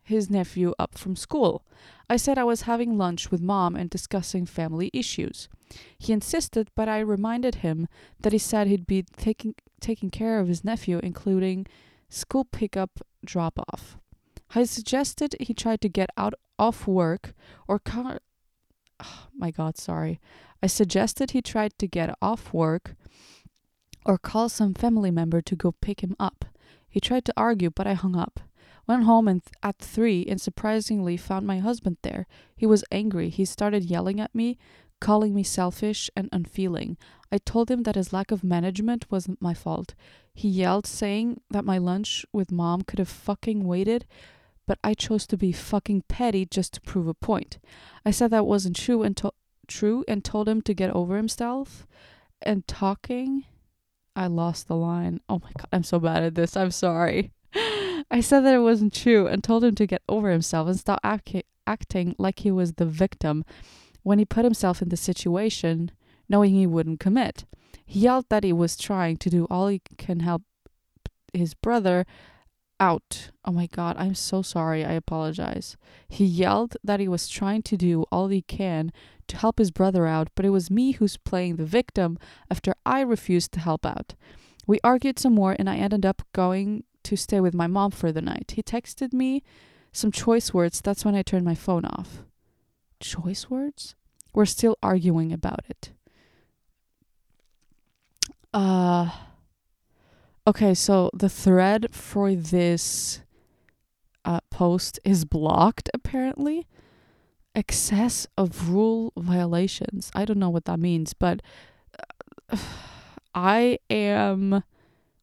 his 0.09 0.29
nephew 0.29 0.75
up 0.79 0.99
from 0.99 1.17
school. 1.17 1.65
I 2.11 2.17
said 2.17 2.39
I 2.39 2.45
was 2.45 2.63
having 2.63 2.99
lunch 2.99 3.31
with 3.31 3.41
mom 3.41 3.77
and 3.77 3.89
discussing 3.89 4.47
family 4.47 4.91
issues. 4.93 5.49
He 5.99 6.13
insisted, 6.13 6.71
but 6.75 6.89
I 6.89 7.01
reminded 7.01 7.57
him 7.57 7.89
that 8.21 8.33
he 8.33 8.39
said 8.39 8.67
he'd 8.67 8.87
be 8.87 9.05
taking 9.17 9.55
taking 9.81 10.11
care 10.11 10.41
of 10.41 10.49
his 10.49 10.65
nephew, 10.65 10.99
including 11.03 11.67
school 12.09 12.45
pickup 12.45 13.01
drop 13.25 13.59
off. 13.69 13.99
I 14.55 14.65
suggested 14.65 15.37
he 15.39 15.55
tried 15.55 15.81
to 15.83 15.89
get 15.89 16.11
out 16.17 16.35
of 16.59 16.87
work 16.89 17.35
or 17.69 17.79
car- 17.79 18.21
oh 19.01 19.27
my 19.37 19.51
god, 19.51 19.77
sorry. 19.77 20.21
I 20.63 20.67
suggested 20.67 21.31
he 21.31 21.43
tried 21.43 21.79
to 21.79 21.87
get 21.87 22.17
off 22.21 22.53
work 22.53 22.97
or 24.05 24.19
call 24.19 24.49
some 24.49 24.75
family 24.75 25.11
member 25.11 25.41
to 25.43 25.55
go 25.55 25.73
pick 25.73 26.01
him 26.01 26.17
up. 26.19 26.47
He 26.89 26.99
tried 26.99 27.25
to 27.27 27.35
argue, 27.37 27.71
but 27.71 27.87
I 27.87 27.93
hung 27.93 28.17
up. 28.17 28.41
Went 28.89 29.05
home 29.05 29.29
and 29.29 29.45
th- 29.45 29.53
at 29.63 29.79
three 29.79 30.25
and 30.27 30.41
surprisingly 30.41 31.19
found 31.19 31.47
my 31.47 31.59
husband 31.59 31.99
there. 32.03 32.27
He 32.57 32.67
was 32.67 32.85
angry. 32.91 33.29
He 33.29 33.45
started 33.45 33.85
yelling 33.85 34.19
at 34.19 34.35
me, 34.35 34.57
calling 34.99 35.35
me 35.35 35.43
selfish 35.43 36.11
and 36.17 36.31
unfeeling. 36.33 36.97
I 37.31 37.37
told 37.37 37.71
him 37.71 37.83
that 37.83 37.97
his 37.97 38.15
lack 38.15 38.31
of 38.31 38.43
management 38.43 39.05
wasn't 39.11 39.43
my 39.43 39.53
fault. 39.53 39.95
He 40.35 40.49
yelled, 40.49 40.87
saying 40.87 41.43
that 41.51 41.67
my 41.67 41.77
lunch 41.77 42.25
with 42.33 42.51
mom 42.51 42.83
could 42.83 42.99
have 42.99 43.11
fucking 43.11 43.65
waited, 43.65 44.07
but 44.67 44.79
I 44.83 44.95
chose 44.95 45.27
to 45.27 45.37
be 45.37 45.53
fucking 45.53 46.05
petty 46.09 46.47
just 46.47 46.75
to 46.75 46.81
prove 46.81 47.09
a 47.09 47.15
point. 47.15 47.59
I 48.07 48.11
said 48.11 48.31
that 48.31 48.47
wasn't 48.47 48.77
true 48.77 49.03
and 49.03 49.15
to- 49.19 49.35
true 49.67 50.05
and 50.09 50.25
told 50.25 50.49
him 50.49 50.63
to 50.63 50.73
get 50.73 50.91
over 50.91 51.17
himself. 51.17 51.87
And 52.41 52.67
talking, 52.67 53.45
I 54.17 54.29
lost 54.29 54.69
the 54.69 54.77
line. 54.77 55.21
Oh 55.29 55.41
my 55.41 55.51
god, 55.59 55.69
I'm 55.73 55.83
so 55.83 55.99
bad 55.99 56.23
at 56.23 56.35
this. 56.35 56.57
I'm 56.57 56.71
sorry. 56.71 57.33
I 58.11 58.21
said 58.21 58.41
that 58.41 58.55
it 58.55 58.61
wasn't 58.61 58.95
true 58.95 59.27
and 59.27 59.45
told 59.45 59.65
him 59.65 59.75
to 59.77 59.87
get 59.87 60.03
over 60.09 60.31
himself 60.31 60.69
and 60.69 60.79
stop 60.79 61.01
ac- 61.05 61.45
acting 61.67 62.15
like 62.19 62.41
he 62.41 62.51
was 62.51 62.75
the 62.75 62.87
victim 62.87 63.45
when 64.03 64.19
he 64.19 64.25
put 64.25 64.45
himself 64.45 64.81
in 64.81 64.89
the 64.89 64.97
situation 64.97 65.91
knowing 66.29 66.55
he 66.55 66.67
wouldn't 66.67 67.01
commit. 67.01 67.45
He 67.85 68.01
yelled 68.01 68.27
that 68.29 68.45
he 68.45 68.53
was 68.53 68.77
trying 68.77 69.17
to 69.19 69.31
do 69.31 69.47
all 69.51 69.69
he 69.69 69.81
can 69.97 70.21
help 70.21 70.43
his 71.33 71.55
brother 71.55 72.07
out. 72.81 73.31
Oh 73.45 73.53
my 73.53 73.67
god, 73.67 73.97
I'm 73.99 74.15
so 74.15 74.43
sorry. 74.43 74.85
I 74.85 74.93
apologize. 74.93 75.77
He 76.09 76.25
yelled 76.25 76.77
that 76.85 77.01
he 77.01 77.09
was 77.09 77.29
trying 77.29 77.63
to 77.63 77.77
do 77.77 78.05
all 78.13 78.29
he 78.29 78.43
can 78.43 78.93
to 79.29 79.37
help 79.37 79.59
his 79.59 79.71
brother 79.71 80.07
out, 80.07 80.29
but 80.35 80.45
it 80.45 80.51
was 80.51 80.71
me 80.71 80.93
who's 80.93 81.17
playing 81.17 81.57
the 81.57 81.65
victim 81.65 82.19
after 82.51 82.75
I 82.87 83.01
refused 83.01 83.53
to 83.53 83.61
help 83.61 83.85
out. 83.85 84.15
We 84.67 84.81
argued 84.85 85.19
some 85.19 85.35
more 85.35 85.57
and 85.59 85.69
I 85.69 85.77
ended 85.77 86.07
up 86.07 86.23
going 86.33 86.85
to 87.09 87.17
stay 87.17 87.41
with 87.41 87.55
my 87.55 87.67
mom 87.67 87.91
for 87.91 88.13
the 88.13 88.23
night. 88.23 88.53
He 88.57 88.63
texted 88.63 89.13
me 89.13 89.43
some 89.93 90.13
choice 90.13 90.53
words. 90.55 90.81
That's 90.81 91.05
when 91.05 91.15
I 91.15 91.23
turned 91.23 91.45
my 91.45 91.55
phone 91.55 91.85
off. 91.85 92.11
Choice 93.01 93.49
words? 93.51 93.95
We're 94.35 94.47
still 94.47 94.77
arguing 94.83 95.33
about 95.33 95.65
it. 95.69 95.93
Uh 98.53 99.11
Okay, 100.47 100.73
so 100.73 101.11
the 101.13 101.29
thread 101.29 101.89
for 101.95 102.35
this 102.35 103.21
uh, 104.25 104.41
post 104.51 104.99
is 105.05 105.25
blocked 105.27 105.91
apparently. 105.93 106.67
excess 107.55 108.27
of 108.37 108.71
rule 108.71 109.13
violations. 109.17 110.11
I 110.15 110.25
don't 110.25 110.39
know 110.39 110.51
what 110.51 110.65
that 110.67 110.79
means, 110.79 111.13
but 111.13 111.43
uh, 112.51 112.57
I 113.35 113.79
am 113.91 114.63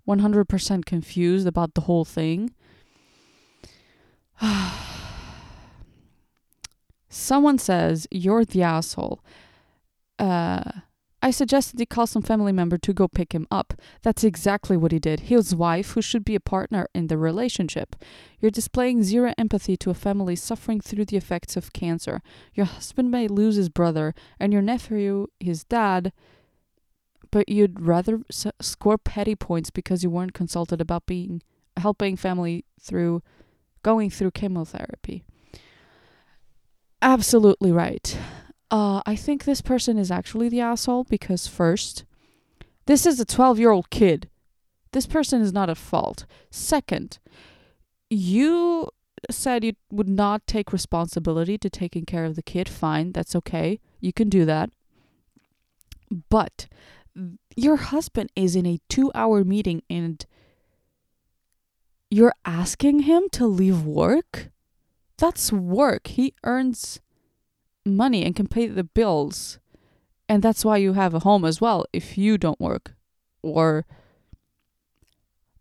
100% 0.08 0.86
confused 0.86 1.48
about 1.48 1.74
the 1.74 1.82
whole 1.82 2.06
thing. 2.06 2.52
Someone 7.10 7.58
says, 7.58 8.08
You're 8.12 8.46
the 8.46 8.64
asshole. 8.64 9.22
Uh, 10.20 10.64
I 11.26 11.32
suggested 11.32 11.80
he 11.80 11.88
call 11.88 12.06
some 12.06 12.22
family 12.22 12.52
member 12.52 12.78
to 12.78 12.94
go 12.94 13.08
pick 13.08 13.34
him 13.34 13.48
up. 13.50 13.74
That's 14.04 14.24
exactly 14.24 14.78
what 14.78 14.92
he 14.92 15.00
did. 15.00 15.22
His 15.22 15.56
wife, 15.56 15.92
who 15.92 16.02
should 16.04 16.24
be 16.24 16.36
a 16.36 16.40
partner 16.40 16.88
in 16.94 17.08
the 17.08 17.18
relationship. 17.18 17.96
You're 18.40 18.52
displaying 18.52 19.02
zero 19.02 19.34
empathy 19.36 19.76
to 19.78 19.90
a 19.90 19.96
family 19.96 20.36
suffering 20.36 20.82
through 20.82 21.06
the 21.06 21.18
effects 21.18 21.58
of 21.58 21.74
cancer. 21.74 22.22
Your 22.54 22.68
husband 22.68 23.10
may 23.10 23.28
lose 23.28 23.56
his 23.56 23.70
brother, 23.70 24.14
and 24.40 24.54
your 24.54 24.62
nephew, 24.62 25.26
his 25.40 25.64
dad, 25.64 26.14
but 27.36 27.50
you'd 27.50 27.82
rather 27.82 28.22
s- 28.32 28.48
score 28.62 28.98
petty 28.98 29.36
points 29.36 29.70
because 29.70 30.06
you 30.06 30.10
weren't 30.10 30.34
consulted 30.34 30.80
about 30.80 31.06
being 31.06 31.42
helping 31.76 32.16
family 32.16 32.64
through 32.80 33.22
going 33.84 34.10
through 34.10 34.32
chemotherapy. 34.32 35.22
Absolutely 37.02 37.74
right. 37.74 38.18
Uh, 38.72 39.02
I 39.06 39.18
think 39.18 39.44
this 39.44 39.62
person 39.62 39.98
is 39.98 40.12
actually 40.12 40.48
the 40.48 40.62
asshole 40.62 41.04
because 41.04 41.46
first, 41.46 42.06
this 42.86 43.06
is 43.06 43.20
a 43.20 43.26
12 43.26 43.60
year 43.60 43.72
old 43.72 43.90
kid. 43.90 44.30
This 44.94 45.06
person 45.06 45.42
is 45.42 45.52
not 45.52 45.70
at 45.70 45.76
fault. 45.76 46.26
Second, 46.52 47.20
you 48.10 48.88
said 49.30 49.66
you 49.66 49.74
would 49.92 50.08
not 50.08 50.48
take 50.48 50.72
responsibility 50.72 51.58
to 51.58 51.70
taking 51.70 52.06
care 52.06 52.24
of 52.24 52.38
the 52.38 52.42
kid. 52.42 52.70
Fine, 52.70 53.12
that's 53.12 53.36
okay. 53.36 53.82
You 54.00 54.14
can 54.14 54.30
do 54.30 54.46
that. 54.46 54.70
But 56.30 56.68
your 57.56 57.78
husband 57.78 58.32
is 58.36 58.56
in 58.56 58.66
a 58.66 58.80
two 58.90 59.12
hour 59.16 59.44
meeting 59.44 59.82
and 59.90 60.26
you're 62.10 62.36
asking 62.46 63.00
him 63.00 63.24
to 63.32 63.46
leave 63.46 63.84
work? 63.84 64.50
That's 65.18 65.52
work. 65.52 66.08
He 66.08 66.34
earns 66.44 67.00
money 67.86 68.24
and 68.24 68.36
can 68.36 68.48
pay 68.48 68.68
the 68.68 68.84
bills. 68.84 69.60
And 70.28 70.42
that's 70.42 70.66
why 70.66 70.78
you 70.78 70.94
have 70.94 71.14
a 71.14 71.20
home 71.20 71.46
as 71.46 71.62
well 71.62 71.86
if 71.94 72.18
you 72.18 72.38
don't 72.38 72.60
work. 72.60 72.96
Or, 73.42 73.86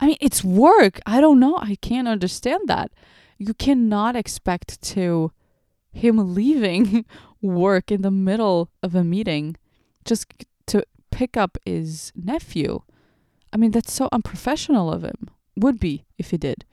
I 0.00 0.06
mean, 0.06 0.16
it's 0.20 0.42
work. 0.42 1.00
I 1.06 1.20
don't 1.20 1.38
know. 1.38 1.56
I 1.58 1.76
can't 1.76 2.08
understand 2.08 2.62
that. 2.66 2.90
You 3.38 3.54
cannot 3.54 4.16
expect 4.16 4.80
to 4.82 5.32
him 5.92 6.34
leaving 6.34 7.04
work 7.42 7.90
in 7.92 8.02
the 8.02 8.10
middle 8.10 8.70
of 8.82 8.94
a 8.94 9.04
meeting 9.04 9.56
just 10.04 10.26
to 10.66 10.84
pick 11.14 11.36
up 11.36 11.56
his 11.64 12.12
nephew. 12.16 12.82
I 13.52 13.56
mean, 13.56 13.70
that's 13.70 13.92
so 13.92 14.08
unprofessional 14.10 14.92
of 14.92 15.04
him. 15.04 15.30
Would 15.56 15.78
be 15.78 16.04
if 16.18 16.30
he 16.30 16.36
did. 16.36 16.64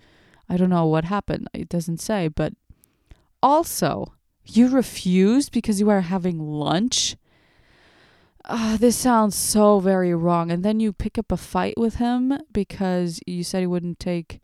I 0.50 0.57
don't 0.57 0.71
know 0.71 0.88
what 0.88 1.05
happened. 1.05 1.48
It 1.53 1.69
doesn't 1.69 2.01
say, 2.01 2.27
but 2.27 2.53
also, 3.43 4.13
you 4.43 4.67
refused 4.67 5.51
because 5.51 5.79
you 5.79 5.86
were 5.86 6.01
having 6.01 6.39
lunch? 6.39 7.15
Uh, 8.43 8.77
this 8.77 8.98
sounds 8.98 9.36
so 9.36 9.79
very 9.79 10.15
wrong. 10.15 10.50
And 10.51 10.65
then 10.65 10.79
you 10.79 10.91
pick 10.91 11.19
up 11.19 11.31
a 11.31 11.38
fight 11.38 11.77
with 11.77 11.95
him 11.98 12.33
because 12.51 13.19
you 13.27 13.43
said 13.43 13.60
he 13.60 13.67
wouldn't 13.67 14.00
take 14.00 14.41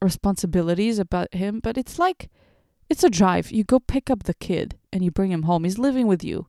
responsibilities 0.00 0.98
about 0.98 1.34
him. 1.34 1.60
But 1.60 1.76
it's 1.76 1.98
like, 1.98 2.30
it's 2.88 3.04
a 3.04 3.10
drive. 3.10 3.52
You 3.52 3.62
go 3.62 3.78
pick 3.78 4.08
up 4.08 4.22
the 4.22 4.34
kid 4.34 4.78
and 4.90 5.04
you 5.04 5.10
bring 5.10 5.30
him 5.30 5.42
home. 5.42 5.64
He's 5.64 5.78
living 5.78 6.06
with 6.06 6.24
you. 6.24 6.46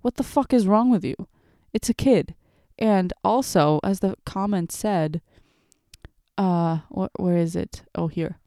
What 0.00 0.16
the 0.16 0.22
fuck 0.22 0.54
is 0.54 0.66
wrong 0.66 0.90
with 0.90 1.04
you? 1.04 1.28
It's 1.72 1.88
a 1.88 1.94
kid. 1.94 2.34
And 2.78 3.12
also, 3.24 3.80
as 3.82 4.00
the 4.00 4.14
comment 4.24 4.70
said, 4.72 5.20
uh, 6.36 6.78
wh- 6.88 7.18
where 7.18 7.36
is 7.36 7.56
it? 7.56 7.82
Oh, 7.94 8.06
here. 8.08 8.38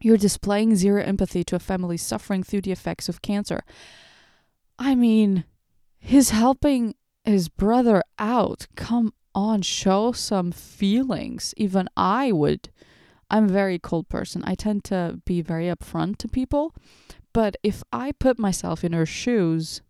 You're 0.00 0.16
displaying 0.16 0.76
zero 0.76 1.02
empathy 1.02 1.44
to 1.44 1.56
a 1.56 1.60
family 1.60 1.96
suffering 1.96 2.42
through 2.42 2.62
the 2.62 2.72
effects 2.72 3.08
of 3.08 3.22
cancer. 3.22 3.62
I 4.78 4.94
mean, 4.94 5.44
he's 5.98 6.30
helping 6.30 6.94
his 7.24 7.48
brother 7.48 8.02
out. 8.18 8.66
Come 8.74 9.14
on, 9.34 9.62
show 9.62 10.12
some 10.12 10.52
feelings. 10.52 11.54
Even 11.56 11.88
I 11.96 12.32
would. 12.32 12.70
I'm 13.30 13.44
a 13.44 13.52
very 13.52 13.78
cold 13.78 14.08
person. 14.08 14.42
I 14.44 14.54
tend 14.54 14.84
to 14.84 15.20
be 15.24 15.40
very 15.40 15.66
upfront 15.66 16.18
to 16.18 16.28
people. 16.28 16.74
But 17.32 17.56
if 17.62 17.82
I 17.92 18.12
put 18.12 18.38
myself 18.38 18.84
in 18.84 18.92
her 18.92 19.06
shoes, 19.06 19.80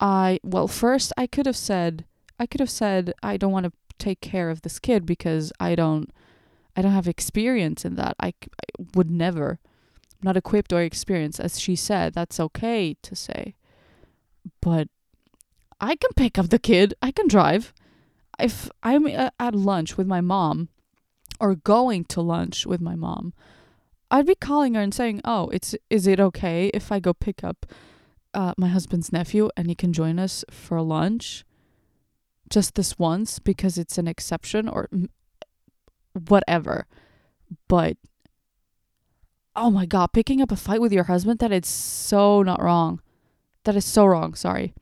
I, 0.00 0.40
well, 0.42 0.66
first 0.66 1.12
I 1.16 1.26
could 1.26 1.46
have 1.46 1.56
said, 1.56 2.06
I 2.38 2.46
could 2.46 2.60
have 2.60 2.70
said, 2.70 3.12
I 3.22 3.36
don't 3.36 3.52
want 3.52 3.66
to 3.66 3.72
take 3.98 4.20
care 4.20 4.50
of 4.50 4.62
this 4.62 4.78
kid 4.78 5.04
because 5.04 5.52
I 5.60 5.74
don't 5.74 6.10
I 6.76 6.82
don't 6.82 6.92
have 6.92 7.08
experience 7.08 7.84
in 7.84 7.96
that. 7.96 8.16
I, 8.20 8.28
I 8.28 8.84
would 8.94 9.10
never. 9.10 9.58
I'm 9.60 10.22
not 10.22 10.36
equipped 10.36 10.72
or 10.72 10.82
experienced. 10.82 11.40
As 11.40 11.60
she 11.60 11.76
said, 11.76 12.14
that's 12.14 12.40
okay 12.40 12.96
to 13.02 13.16
say. 13.16 13.54
But 14.60 14.88
I 15.80 15.96
can 15.96 16.10
pick 16.16 16.38
up 16.38 16.48
the 16.48 16.58
kid. 16.58 16.94
I 17.02 17.10
can 17.10 17.28
drive. 17.28 17.74
If 18.38 18.70
I'm 18.82 19.06
uh, 19.06 19.30
at 19.38 19.54
lunch 19.54 19.96
with 19.96 20.06
my 20.06 20.20
mom 20.20 20.68
or 21.38 21.54
going 21.54 22.04
to 22.06 22.20
lunch 22.20 22.66
with 22.66 22.80
my 22.80 22.94
mom, 22.94 23.34
I'd 24.10 24.26
be 24.26 24.34
calling 24.34 24.74
her 24.74 24.80
and 24.80 24.94
saying, 24.94 25.20
"Oh, 25.24 25.48
it's 25.48 25.74
is 25.88 26.06
it 26.06 26.20
okay 26.20 26.70
if 26.72 26.90
I 26.90 27.00
go 27.00 27.12
pick 27.12 27.44
up 27.44 27.66
uh, 28.34 28.54
my 28.56 28.68
husband's 28.68 29.12
nephew 29.12 29.50
and 29.56 29.68
he 29.68 29.74
can 29.74 29.92
join 29.92 30.18
us 30.18 30.44
for 30.50 30.80
lunch?" 30.82 31.44
Just 32.48 32.74
this 32.74 32.98
once 32.98 33.38
because 33.38 33.78
it's 33.78 33.96
an 33.96 34.08
exception 34.08 34.68
or 34.68 34.88
whatever. 36.28 36.86
But 37.68 37.96
oh 39.54 39.70
my 39.70 39.86
god, 39.86 40.12
picking 40.12 40.40
up 40.40 40.52
a 40.52 40.56
fight 40.56 40.80
with 40.80 40.92
your 40.92 41.04
husband, 41.04 41.38
that 41.40 41.52
is 41.52 41.68
so 41.68 42.42
not 42.42 42.62
wrong. 42.62 43.00
That 43.64 43.76
is 43.76 43.84
so 43.84 44.06
wrong, 44.06 44.34
sorry. 44.34 44.74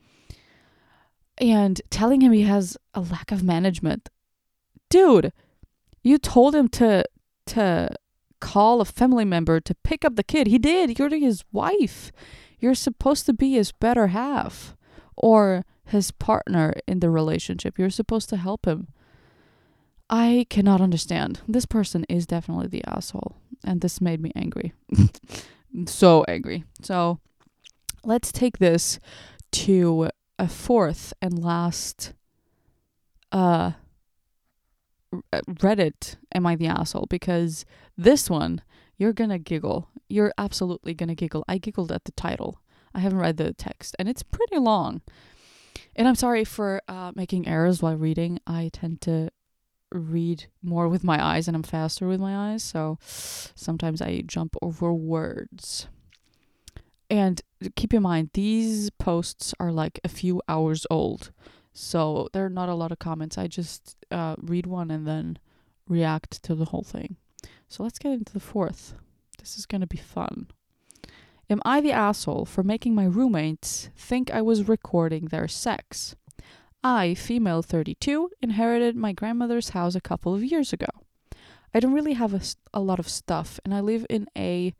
And 1.39 1.81
telling 1.91 2.21
him 2.21 2.33
he 2.33 2.43
has 2.43 2.77
a 2.95 3.01
lack 3.01 3.31
of 3.31 3.43
management. 3.43 4.09
Dude, 4.89 5.33
you 6.03 6.19
told 6.19 6.55
him 6.55 6.69
to 6.69 7.05
to 7.47 7.91
call 8.41 8.81
a 8.81 8.85
family 8.85 9.25
member 9.25 9.61
to 9.61 9.75
pick 9.75 10.05
up 10.05 10.17
the 10.17 10.23
kid. 10.23 10.47
He 10.47 10.59
did. 10.59 10.99
You're 10.99 11.11
his 11.11 11.45
wife. 11.53 12.13
You're 12.61 12.75
supposed 12.75 13.27
to 13.27 13.33
be 13.33 13.53
his 13.53 13.73
better 13.73 14.09
half 14.09 14.77
or 15.17 15.65
his 15.85 16.11
partner 16.11 16.75
in 16.87 17.01
the 17.01 17.11
relationship. 17.11 17.79
You're 17.79 17.91
supposed 17.91 18.29
to 18.31 18.37
help 18.37 18.67
him. 18.67 18.89
I 20.11 20.47
cannot 20.49 20.81
understand. 20.81 21.41
This 21.47 21.67
person 21.67 22.05
is 22.09 22.27
definitely 22.27 22.69
the 22.69 22.85
asshole. 22.85 23.37
And 23.65 23.81
this 23.81 24.01
made 24.01 24.21
me 24.21 24.33
angry. 24.35 24.73
so 25.87 26.25
angry. 26.29 26.65
So 26.83 27.19
let's 28.05 28.33
take 28.33 28.59
this 28.59 28.99
to 29.51 30.11
a 30.39 30.49
fourth 30.49 31.13
and 31.21 31.43
last 31.43 32.13
uh 33.33 33.73
Reddit 35.33 36.17
am 36.35 36.47
I 36.47 36.55
the 36.55 36.67
asshole 36.67 37.07
because 37.09 37.65
this 37.97 38.29
one 38.29 38.63
you're 38.99 39.15
to 39.15 39.39
giggle. 39.39 39.89
You're 40.09 40.33
absolutely 40.37 40.95
to 40.95 41.15
giggle. 41.15 41.45
I 41.49 41.59
giggled 41.59 41.93
at 41.93 42.05
the 42.05 42.13
title. 42.13 42.61
I 42.95 43.01
haven't 43.01 43.19
read 43.19 43.37
the 43.37 43.53
text 43.55 43.97
and 43.99 44.09
it's 44.09 44.23
pretty 44.23 44.59
long. 44.59 45.03
And 45.97 46.07
I'm 46.07 46.15
sorry 46.15 46.45
for 46.45 46.83
uh, 46.89 47.13
making 47.15 47.49
errors 47.49 47.81
while 47.81 47.97
reading. 47.97 48.41
I 48.47 48.71
tend 48.73 49.01
to 49.03 49.31
read 49.93 50.47
more 50.63 50.89
with 50.89 51.05
my 51.05 51.25
eyes 51.25 51.49
and 51.49 51.57
I'm 51.57 51.63
faster 51.63 52.07
with 52.07 52.21
my 52.21 52.53
eyes, 52.53 52.63
so 52.63 52.99
sometimes 53.01 54.03
I 54.03 54.23
jump 54.27 54.55
over 54.61 54.93
words. 54.93 55.89
And 57.11 57.41
keep 57.75 57.95
in 57.95 58.03
mind, 58.03 58.31
these 58.35 58.91
posts 58.91 59.55
are 59.59 59.73
like 59.73 59.99
a 60.05 60.09
few 60.09 60.43
hours 60.49 60.87
old, 60.91 61.33
so 61.73 62.29
there 62.33 62.45
are 62.45 62.51
not 62.51 62.69
a 62.69 62.75
lot 62.75 62.93
of 62.93 62.99
comments. 62.99 63.39
I 63.39 63.47
just 63.47 63.97
uh, 64.11 64.37
read 64.39 64.67
one 64.67 64.91
and 64.91 65.07
then 65.07 65.39
react 65.89 66.43
to 66.45 66.55
the 66.55 66.67
whole 66.67 66.83
thing. 66.83 67.17
So 67.69 67.83
let's 67.83 67.99
get 67.99 68.13
into 68.13 68.33
the 68.33 68.41
fourth. 68.41 68.95
This 69.39 69.59
is 69.59 69.67
going 69.67 69.81
to 69.81 69.87
be 69.87 69.99
fun. 69.99 70.49
Am 71.51 71.61
I 71.65 71.81
the 71.81 71.93
asshole 71.93 72.45
for 72.45 72.63
making 72.63 72.95
my 72.95 73.05
roommates 73.05 73.91
think 73.97 74.31
I 74.31 74.43
was 74.43 74.69
recording 74.69 75.27
their 75.27 75.49
sex? 75.49 76.15
I, 76.85 77.15
female 77.15 77.63
32, 77.63 78.31
inherited 78.43 78.97
my 78.97 79.13
grandmother's 79.13 79.71
house 79.71 79.95
a 79.95 80.01
couple 80.01 80.35
of 80.35 80.45
years 80.45 80.73
ago. 80.73 80.87
I 81.75 81.81
don't 81.81 81.95
really 81.95 82.15
have 82.15 82.35
a, 82.35 82.41
a 82.73 82.81
lot 82.81 82.99
of 82.99 83.09
stuff, 83.09 83.61
and 83.65 83.75
I 83.75 83.81
live 83.81 84.07
in 84.09 84.27
a 84.37 84.75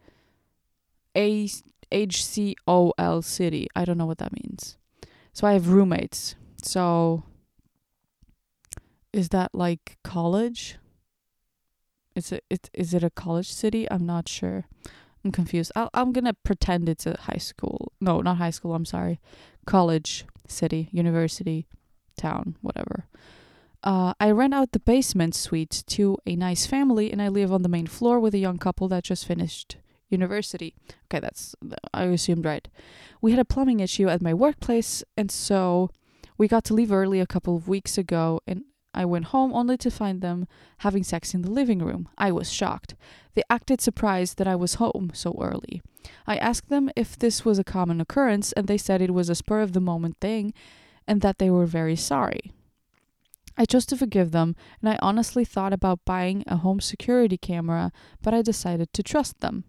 a 1.17 1.49
HCOL 1.91 3.25
city. 3.25 3.67
I 3.75 3.85
don't 3.85 3.99
know 3.99 4.07
what 4.07 4.19
that 4.19 4.33
means. 4.33 4.77
So 5.33 5.47
I 5.47 5.55
have 5.55 5.69
roommates. 5.69 6.37
So 6.63 7.25
is 9.13 9.31
that 9.31 9.55
like 9.55 9.99
college? 10.05 10.77
Is 12.19 12.33
it, 12.33 12.71
is 12.75 12.95
it 12.95 13.05
a 13.05 13.11
college 13.11 13.53
city? 13.53 13.89
I'm 13.91 14.05
not 14.05 14.29
sure. 14.29 14.67
I'm 15.25 15.33
confused. 15.33 15.73
i 15.77 15.89
I'm 15.95 16.13
gonna 16.13 16.35
pretend 16.35 16.89
it's 16.89 17.07
a 17.07 17.17
high 17.21 17.39
school. 17.39 17.93
No, 18.01 18.21
not 18.21 18.39
high 18.39 18.51
school. 18.51 18.75
I'm 18.75 18.85
sorry, 18.85 19.21
college, 19.67 20.25
city, 20.47 20.89
university, 20.93 21.67
town, 22.17 22.57
whatever. 22.61 23.07
Uh, 23.85 24.15
I 24.19 24.33
rent 24.33 24.55
out 24.55 24.73
the 24.73 24.81
basement 24.81 25.35
suite 25.35 25.85
to 25.89 26.19
a 26.27 26.35
nice 26.35 26.67
family, 26.67 27.13
and 27.13 27.23
I 27.23 27.29
live 27.29 27.53
on 27.53 27.63
the 27.63 27.69
main 27.69 27.87
floor 27.87 28.19
with 28.19 28.35
a 28.35 28.39
young 28.39 28.59
couple 28.59 28.89
that 28.89 29.05
just 29.05 29.27
finished 29.27 29.77
university. 30.09 30.75
Okay, 31.07 31.21
that's 31.21 31.55
I 31.95 32.05
assumed 32.05 32.45
right. 32.45 32.67
We 33.21 33.31
had 33.31 33.41
a 33.41 33.45
plumbing 33.45 33.81
issue 33.81 34.09
at 34.09 34.23
my 34.23 34.35
workplace, 34.35 35.05
and 35.17 35.31
so 35.31 35.91
we 36.37 36.49
got 36.49 36.65
to 36.65 36.75
leave 36.75 36.93
early 36.93 37.21
a 37.21 37.27
couple 37.27 37.57
of 37.57 37.69
weeks 37.69 37.97
ago, 37.97 38.41
and 38.47 38.65
I 38.99 39.05
went 39.05 39.27
home 39.27 39.55
only 39.55 39.77
to 39.79 39.93
find 39.93 40.21
them 40.21 40.49
having 40.79 41.05
sex 41.05 41.33
in 41.33 41.43
the 41.43 41.51
living 41.53 41.79
room. 41.79 42.09
I 42.19 42.33
was 42.33 42.53
shocked. 42.53 42.97
They 43.35 43.45
acted 43.49 43.81
surprised 43.81 44.39
that 44.39 44.49
I 44.49 44.57
was 44.57 44.75
home 44.75 45.13
so 45.15 45.39
early. 45.41 45.81
I 46.27 46.37
asked 46.37 46.69
them 46.69 46.91
if 46.97 47.17
this 47.17 47.45
was 47.45 47.61
a 47.61 47.65
common 47.65 48.01
occurrence, 48.01 48.51
and 48.53 48.67
they 48.67 48.77
said 48.77 49.01
it 49.01 49.15
was 49.15 49.29
a 49.29 49.37
spur 49.37 49.61
of 49.61 49.73
the 49.73 49.81
moment 49.81 50.17
thing 50.21 50.53
and 51.07 51.21
that 51.21 51.39
they 51.39 51.49
were 51.49 51.65
very 51.65 51.95
sorry. 51.95 52.53
I 53.57 53.65
chose 53.67 53.87
to 53.87 53.97
forgive 53.97 54.33
them, 54.33 54.57
and 54.81 54.89
I 54.91 54.99
honestly 55.01 55.45
thought 55.45 55.73
about 55.73 56.05
buying 56.05 56.43
a 56.49 56.57
home 56.57 56.81
security 56.81 57.37
camera, 57.37 57.93
but 58.21 58.35
I 58.35 58.43
decided 58.43 58.93
to 58.93 59.03
trust 59.05 59.39
them. 59.39 59.63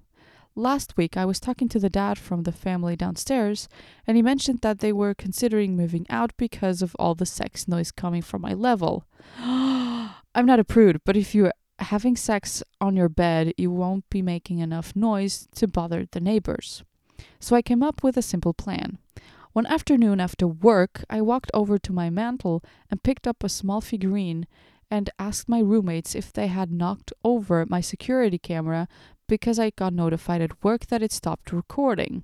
Last 0.55 0.97
week, 0.97 1.15
I 1.15 1.25
was 1.25 1.39
talking 1.39 1.69
to 1.69 1.79
the 1.79 1.89
dad 1.89 2.17
from 2.17 2.43
the 2.43 2.51
family 2.51 2.95
downstairs, 2.95 3.69
and 4.05 4.17
he 4.17 4.23
mentioned 4.23 4.59
that 4.61 4.79
they 4.79 4.91
were 4.91 5.13
considering 5.13 5.77
moving 5.77 6.05
out 6.09 6.33
because 6.37 6.81
of 6.81 6.95
all 6.97 7.15
the 7.15 7.25
sex 7.25 7.67
noise 7.67 7.91
coming 7.91 8.21
from 8.21 8.41
my 8.41 8.53
level. 8.53 9.05
I'm 9.37 10.45
not 10.45 10.59
a 10.59 10.63
prude, 10.63 11.01
but 11.05 11.15
if 11.15 11.33
you're 11.33 11.53
having 11.79 12.15
sex 12.15 12.61
on 12.81 12.95
your 12.95 13.09
bed, 13.09 13.53
you 13.57 13.71
won't 13.71 14.09
be 14.09 14.21
making 14.21 14.59
enough 14.59 14.95
noise 14.95 15.47
to 15.55 15.67
bother 15.67 16.07
the 16.11 16.19
neighbors. 16.19 16.83
So 17.39 17.55
I 17.55 17.61
came 17.61 17.83
up 17.83 18.03
with 18.03 18.17
a 18.17 18.21
simple 18.21 18.53
plan. 18.53 18.97
One 19.53 19.65
afternoon 19.65 20.19
after 20.19 20.47
work, 20.47 21.03
I 21.09 21.21
walked 21.21 21.51
over 21.53 21.77
to 21.77 21.93
my 21.93 22.09
mantel 22.09 22.63
and 22.89 23.03
picked 23.03 23.27
up 23.27 23.43
a 23.43 23.49
small 23.49 23.81
figurine 23.81 24.45
and 24.91 25.09
asked 25.19 25.49
my 25.49 25.59
roommates 25.59 26.15
if 26.15 26.33
they 26.33 26.47
had 26.47 26.71
knocked 26.71 27.13
over 27.23 27.65
my 27.67 27.81
security 27.81 28.37
camera 28.37 28.87
because 29.29 29.59
I 29.59 29.69
got 29.69 29.93
notified 29.93 30.41
at 30.41 30.61
work 30.61 30.87
that 30.87 31.01
it 31.01 31.13
stopped 31.13 31.53
recording. 31.53 32.23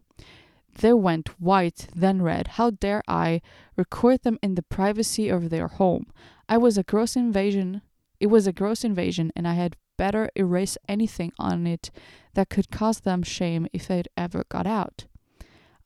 They 0.79 0.91
went 0.91 1.39
white, 1.39 1.87
then 1.95 2.21
red. 2.21 2.47
How 2.59 2.71
dare 2.71 3.01
I 3.07 3.41
record 3.77 4.23
them 4.23 4.37
in 4.41 4.55
the 4.55 4.63
privacy 4.63 5.29
of 5.29 5.49
their 5.49 5.69
home? 5.69 6.07
I 6.49 6.57
was 6.57 6.77
a 6.77 6.83
gross 6.83 7.15
invasion. 7.15 7.81
It 8.19 8.27
was 8.27 8.45
a 8.45 8.51
gross 8.51 8.83
invasion, 8.83 9.31
and 9.35 9.47
I 9.47 9.53
had 9.53 9.77
better 9.97 10.29
erase 10.35 10.77
anything 10.89 11.31
on 11.39 11.65
it 11.65 11.91
that 12.33 12.49
could 12.49 12.69
cause 12.71 12.99
them 12.99 13.23
shame 13.23 13.67
if 13.71 13.89
it 13.89 14.07
ever 14.17 14.43
got 14.49 14.67
out. 14.67 15.05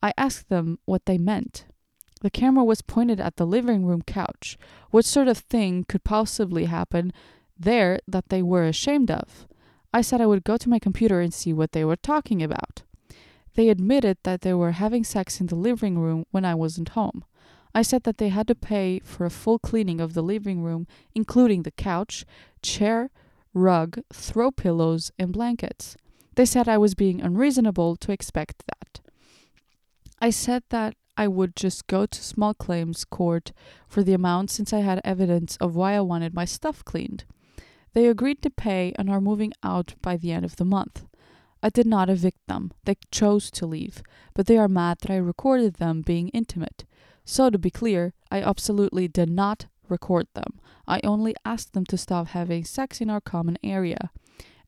I 0.02 0.12
asked 0.16 0.48
them 0.48 0.80
what 0.86 1.06
they 1.06 1.18
meant. 1.18 1.66
The 2.22 2.30
camera 2.30 2.64
was 2.64 2.82
pointed 2.82 3.20
at 3.20 3.36
the 3.36 3.46
living 3.46 3.86
room 3.86 4.02
couch. 4.02 4.58
What 4.90 5.04
sort 5.04 5.28
of 5.28 5.38
thing 5.38 5.84
could 5.88 6.02
possibly 6.02 6.64
happen 6.64 7.12
there 7.58 8.00
that 8.08 8.30
they 8.30 8.42
were 8.42 8.64
ashamed 8.64 9.10
of? 9.10 9.46
I 9.92 10.02
said 10.02 10.20
I 10.20 10.26
would 10.26 10.44
go 10.44 10.56
to 10.56 10.68
my 10.68 10.78
computer 10.78 11.20
and 11.20 11.34
see 11.34 11.52
what 11.52 11.72
they 11.72 11.84
were 11.84 11.96
talking 11.96 12.42
about. 12.42 12.82
They 13.54 13.68
admitted 13.68 14.18
that 14.22 14.42
they 14.42 14.54
were 14.54 14.72
having 14.72 15.04
sex 15.04 15.40
in 15.40 15.48
the 15.48 15.56
living 15.56 15.98
room 15.98 16.24
when 16.30 16.44
I 16.44 16.54
wasn't 16.54 16.90
home. 16.90 17.24
I 17.74 17.82
said 17.82 18.04
that 18.04 18.18
they 18.18 18.28
had 18.28 18.46
to 18.48 18.54
pay 18.54 19.00
for 19.00 19.24
a 19.24 19.30
full 19.30 19.58
cleaning 19.58 20.00
of 20.00 20.14
the 20.14 20.22
living 20.22 20.62
room, 20.62 20.86
including 21.14 21.62
the 21.62 21.70
couch, 21.70 22.24
chair, 22.62 23.10
rug, 23.54 24.00
throw 24.12 24.50
pillows, 24.50 25.12
and 25.18 25.32
blankets. 25.32 25.96
They 26.34 26.44
said 26.44 26.68
I 26.68 26.78
was 26.78 26.94
being 26.94 27.20
unreasonable 27.20 27.96
to 27.96 28.12
expect 28.12 28.64
that. 28.66 29.00
I 30.20 30.30
said 30.30 30.62
that 30.70 30.94
I 31.16 31.28
would 31.28 31.56
just 31.56 31.86
go 31.86 32.06
to 32.06 32.24
small 32.24 32.54
claims 32.54 33.04
court 33.04 33.52
for 33.88 34.02
the 34.02 34.14
amount 34.14 34.50
since 34.50 34.72
I 34.72 34.80
had 34.80 35.00
evidence 35.04 35.56
of 35.56 35.76
why 35.76 35.94
I 35.94 36.00
wanted 36.00 36.34
my 36.34 36.44
stuff 36.44 36.84
cleaned. 36.84 37.24
They 37.92 38.06
agreed 38.06 38.42
to 38.42 38.50
pay 38.50 38.92
and 38.98 39.10
are 39.10 39.20
moving 39.20 39.52
out 39.62 39.94
by 40.00 40.16
the 40.16 40.32
end 40.32 40.44
of 40.44 40.56
the 40.56 40.64
month. 40.64 41.06
I 41.62 41.68
did 41.68 41.86
not 41.86 42.08
evict 42.08 42.46
them. 42.46 42.72
They 42.84 42.96
chose 43.10 43.50
to 43.52 43.66
leave, 43.66 44.02
but 44.34 44.46
they 44.46 44.56
are 44.56 44.68
mad 44.68 44.98
that 45.00 45.10
I 45.10 45.16
recorded 45.16 45.74
them 45.74 46.02
being 46.02 46.28
intimate. 46.28 46.84
So, 47.24 47.50
to 47.50 47.58
be 47.58 47.70
clear, 47.70 48.14
I 48.30 48.42
absolutely 48.42 49.08
did 49.08 49.28
not 49.28 49.66
record 49.88 50.26
them. 50.34 50.60
I 50.86 51.00
only 51.04 51.34
asked 51.44 51.74
them 51.74 51.84
to 51.86 51.98
stop 51.98 52.28
having 52.28 52.64
sex 52.64 53.00
in 53.00 53.10
our 53.10 53.20
common 53.20 53.58
area 53.62 54.10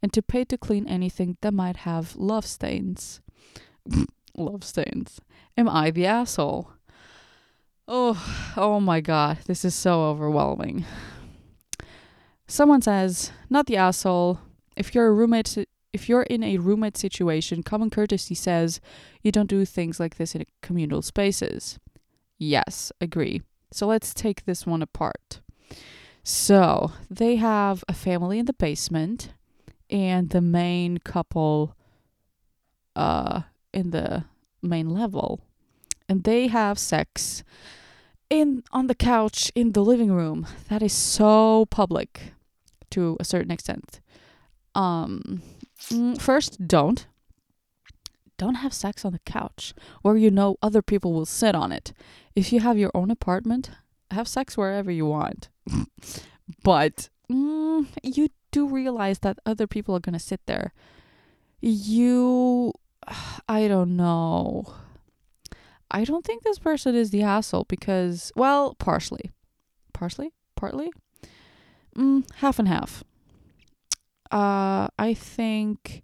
and 0.03 0.13
to 0.13 0.23
pay 0.23 0.45
to 0.45 0.59
clean 0.59 0.87
anything 0.87 1.37
that 1.41 1.55
might 1.55 1.79
have 1.79 2.17
love 2.17 2.45
stains. 2.45 3.21
love 4.37 4.65
stains. 4.65 5.21
Am 5.57 5.69
I 5.69 5.91
the 5.91 6.07
asshole? 6.07 6.73
Oh, 7.89 8.53
oh 8.57 8.81
my 8.81 9.01
god, 9.01 9.39
this 9.47 9.65
is 9.65 9.75
so 9.75 10.05
overwhelming. 10.05 10.85
Someone 12.53 12.83
says, 12.83 13.33
not 13.49 13.65
the 13.65 13.79
asshole. 13.79 14.39
If 14.77 14.95
you're 14.95 15.07
a 15.07 15.13
roommate 15.13 15.57
if 15.91 16.07
you're 16.07 16.25
in 16.25 16.43
a 16.43 16.59
roommate 16.59 16.99
situation, 16.99 17.63
common 17.63 17.89
courtesy 17.89 18.35
says 18.35 18.79
you 19.23 19.33
don't 19.33 19.49
do 19.49 19.65
things 19.65 19.99
like 19.99 20.17
this 20.17 20.35
in 20.35 20.45
communal 20.61 21.01
spaces. 21.01 21.79
Yes, 22.37 22.93
agree. 23.01 23.41
So 23.71 23.87
let's 23.87 24.13
take 24.13 24.45
this 24.45 24.67
one 24.67 24.83
apart. 24.83 25.41
So 26.25 26.93
they 27.09 27.37
have 27.37 27.85
a 27.89 27.95
family 27.95 28.39
in 28.39 28.45
the 28.45 28.53
basement 28.53 29.33
and 29.89 30.29
the 30.29 30.43
main 30.43 30.99
couple 30.99 31.75
uh 32.95 33.45
in 33.73 33.93
the 33.93 34.27
main 34.61 34.91
level. 34.91 35.41
And 36.07 36.25
they 36.25 36.49
have 36.49 36.79
sex 36.79 37.45
in 38.29 38.63
on 38.73 38.89
the 38.89 38.95
couch 38.95 39.51
in 39.55 39.73
the 39.73 39.83
living 39.83 40.13
room. 40.13 40.47
That 40.69 40.83
is 40.83 40.93
so 40.93 41.65
public 41.71 42.35
to 42.93 43.17
a 43.21 43.25
certain 43.25 43.51
extent. 43.51 44.01
Um 44.75 45.43
mm, 45.91 46.21
first 46.21 46.67
don't 46.67 47.07
don't 48.39 48.57
have 48.57 48.73
sex 48.73 49.05
on 49.05 49.13
the 49.13 49.21
couch 49.21 49.75
where 50.03 50.17
you 50.17 50.31
know 50.31 50.57
other 50.63 50.83
people 50.83 51.13
will 51.13 51.27
sit 51.27 51.55
on 51.55 51.71
it. 51.71 51.93
If 52.35 52.53
you 52.53 52.61
have 52.61 52.79
your 52.79 52.91
own 52.95 53.11
apartment, 53.11 53.71
have 54.11 54.27
sex 54.27 54.57
wherever 54.57 54.91
you 54.91 55.07
want. 55.07 55.49
but 56.65 57.09
mm, 57.31 57.87
you 58.03 58.29
do 58.51 58.67
realize 58.67 59.21
that 59.21 59.39
other 59.47 59.67
people 59.67 59.95
are 59.95 60.01
going 60.01 60.13
to 60.13 60.19
sit 60.19 60.41
there. 60.47 60.73
You 61.61 62.73
I 63.49 63.69
don't 63.69 63.97
know. 63.97 64.75
I 65.91 66.05
don't 66.05 66.25
think 66.25 66.43
this 66.43 66.59
person 66.59 66.95
is 66.95 67.11
the 67.11 67.23
asshole 67.23 67.67
because, 67.69 68.33
well, 68.35 68.75
partially. 68.75 69.31
Partially? 69.93 70.33
Partly? 70.57 70.91
Mm, 71.97 72.25
half 72.37 72.59
and 72.59 72.69
half. 72.69 73.05
Uh, 74.31 74.89
I 74.99 75.15
think 75.15 76.03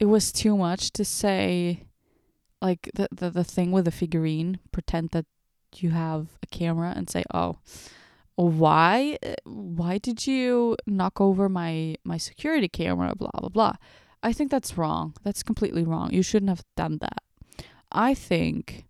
it 0.00 0.06
was 0.06 0.32
too 0.32 0.56
much 0.56 0.90
to 0.92 1.04
say, 1.04 1.84
like, 2.60 2.90
the, 2.94 3.08
the, 3.12 3.30
the 3.30 3.44
thing 3.44 3.70
with 3.70 3.84
the 3.84 3.90
figurine, 3.90 4.58
pretend 4.72 5.10
that 5.10 5.26
you 5.76 5.90
have 5.90 6.38
a 6.42 6.46
camera 6.46 6.92
and 6.96 7.08
say, 7.08 7.24
oh, 7.32 7.58
why 8.36 9.18
why 9.44 9.98
did 9.98 10.24
you 10.24 10.76
knock 10.86 11.20
over 11.20 11.48
my 11.48 11.96
my 12.04 12.16
security 12.16 12.68
camera 12.68 13.12
blah 13.16 13.32
blah 13.34 13.48
blah 13.48 13.72
I 14.22 14.32
think 14.32 14.50
that's 14.50 14.76
wrong. 14.76 15.14
That's 15.22 15.42
completely 15.42 15.84
wrong. 15.84 16.12
You 16.12 16.22
shouldn't 16.22 16.50
have 16.50 16.64
done 16.76 16.98
that. 16.98 17.22
I 17.92 18.14
think 18.14 18.86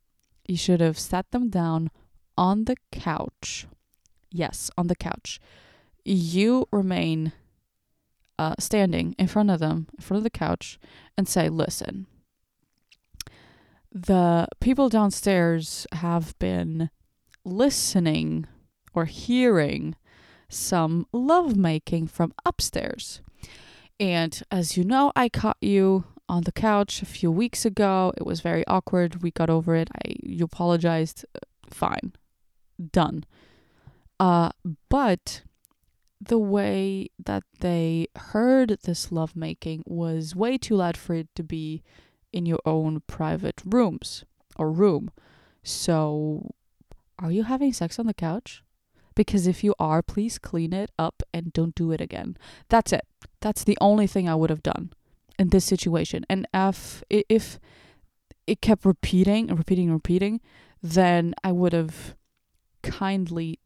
you 0.47 0.57
should 0.57 0.81
have 0.81 0.99
sat 0.99 1.31
them 1.31 1.51
down 1.51 1.91
on 2.37 2.65
the 2.65 2.77
couch. 2.91 3.67
Yes, 4.31 4.71
on 4.79 4.87
the 4.87 4.97
couch. 4.97 5.41
You 6.11 6.67
remain 6.73 7.33
uh, 8.39 8.55
standing 8.59 9.15
in 9.19 9.27
front 9.27 9.51
of 9.51 9.61
them, 9.61 9.89
in 9.99 10.03
front 10.03 10.19
of 10.19 10.25
the 10.25 10.31
couch, 10.31 10.79
and 11.19 11.29
say, 11.29 11.51
listen, 11.51 12.07
the 13.93 14.49
people 14.59 14.89
downstairs 14.89 15.87
have 15.93 16.39
been 16.39 16.89
listening 17.45 18.47
or 18.95 19.05
hearing 19.05 19.97
some 20.49 21.07
lovemaking 21.13 22.07
from 22.07 22.33
upstairs. 22.47 23.21
And 24.01 24.43
as 24.51 24.79
you 24.79 24.85
know, 24.85 25.13
I 25.15 25.29
caught 25.29 25.59
you 25.61 26.05
on 26.27 26.45
the 26.45 26.53
couch 26.53 27.03
a 27.03 27.07
few 27.07 27.31
weeks 27.31 27.67
ago. 27.67 28.15
It 28.17 28.25
was 28.25 28.41
very 28.41 28.67
awkward. 28.67 29.23
We 29.23 29.31
got 29.31 29.51
over 29.51 29.75
it. 29.75 29.91
I 29.95 30.15
you 30.23 30.45
apologized. 30.45 31.27
Fine. 31.69 32.15
Done. 32.93 33.25
Uh 34.19 34.51
but 34.89 35.43
the 36.29 36.39
way 36.39 37.11
that 37.23 37.43
they 37.61 38.07
heard 38.17 38.79
this 38.85 39.11
lovemaking 39.13 39.83
was 39.87 40.37
way 40.37 40.57
too 40.57 40.77
loud 40.77 40.97
for 40.97 41.15
it 41.15 41.29
to 41.35 41.43
be 41.43 41.83
in 42.33 42.47
your 42.47 42.61
own 42.65 43.03
private 43.07 43.61
rooms 43.65 44.25
or 44.57 44.71
room. 44.71 45.11
So 45.63 46.55
are 47.19 47.33
you 47.33 47.43
having 47.45 47.73
sex 47.73 47.99
on 47.99 48.07
the 48.07 48.15
couch? 48.15 48.63
Because 49.15 49.47
if 49.49 49.65
you 49.65 49.75
are, 49.81 50.03
please 50.03 50.39
clean 50.39 50.73
it 50.73 50.91
up 50.99 51.23
and 51.35 51.53
don't 51.53 51.75
do 51.75 51.91
it 51.91 52.01
again. 52.01 52.37
That's 52.69 52.93
it. 52.93 53.05
That's 53.41 53.65
the 53.65 53.77
only 53.81 54.07
thing 54.07 54.29
I 54.29 54.37
would 54.37 54.51
have 54.51 54.63
done. 54.63 54.93
in 55.39 55.49
this 55.51 55.65
situation. 55.65 56.27
And 56.29 56.47
if 56.53 57.03
if 57.09 57.59
it 58.47 58.61
kept 58.61 58.85
repeating 58.85 59.49
and 59.49 59.59
repeating 59.59 59.87
and 59.87 59.95
repeating, 59.95 60.41
then 60.83 61.35
I 61.45 61.53
would 61.53 61.73
have 61.73 62.17
kindly 62.83 63.61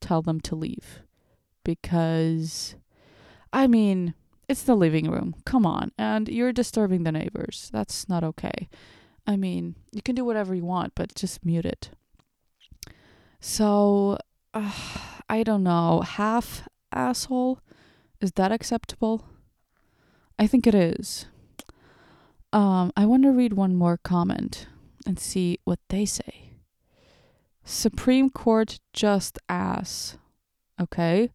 tell 0.00 0.22
them 0.22 0.40
to 0.40 0.54
leave 0.54 1.03
because 1.64 2.76
I 3.52 3.66
mean, 3.66 4.14
it's 4.48 4.62
the 4.62 4.74
living 4.74 5.10
room. 5.10 5.36
Come 5.44 5.64
on. 5.64 5.92
And 5.96 6.28
you're 6.28 6.52
disturbing 6.52 7.04
the 7.04 7.12
neighbors. 7.12 7.70
That's 7.72 8.08
not 8.08 8.24
okay. 8.24 8.68
I 9.26 9.36
mean, 9.36 9.76
you 9.92 10.02
can 10.02 10.14
do 10.14 10.24
whatever 10.24 10.54
you 10.54 10.64
want, 10.64 10.94
but 10.94 11.14
just 11.14 11.44
mute 11.44 11.64
it. 11.64 11.90
So, 13.40 14.18
uh, 14.52 14.72
I 15.28 15.42
don't 15.42 15.62
know. 15.62 16.00
Half 16.00 16.68
asshole? 16.92 17.60
Is 18.20 18.32
that 18.32 18.52
acceptable? 18.52 19.24
I 20.38 20.46
think 20.46 20.66
it 20.66 20.74
is. 20.74 21.26
Um, 22.52 22.92
I 22.96 23.06
want 23.06 23.22
to 23.22 23.30
read 23.30 23.52
one 23.54 23.74
more 23.74 23.96
comment 23.96 24.66
and 25.06 25.18
see 25.18 25.58
what 25.64 25.78
they 25.88 26.04
say. 26.04 26.52
Supreme 27.64 28.30
Court 28.30 28.78
just 28.92 29.38
ass. 29.48 30.18
Okay. 30.80 31.30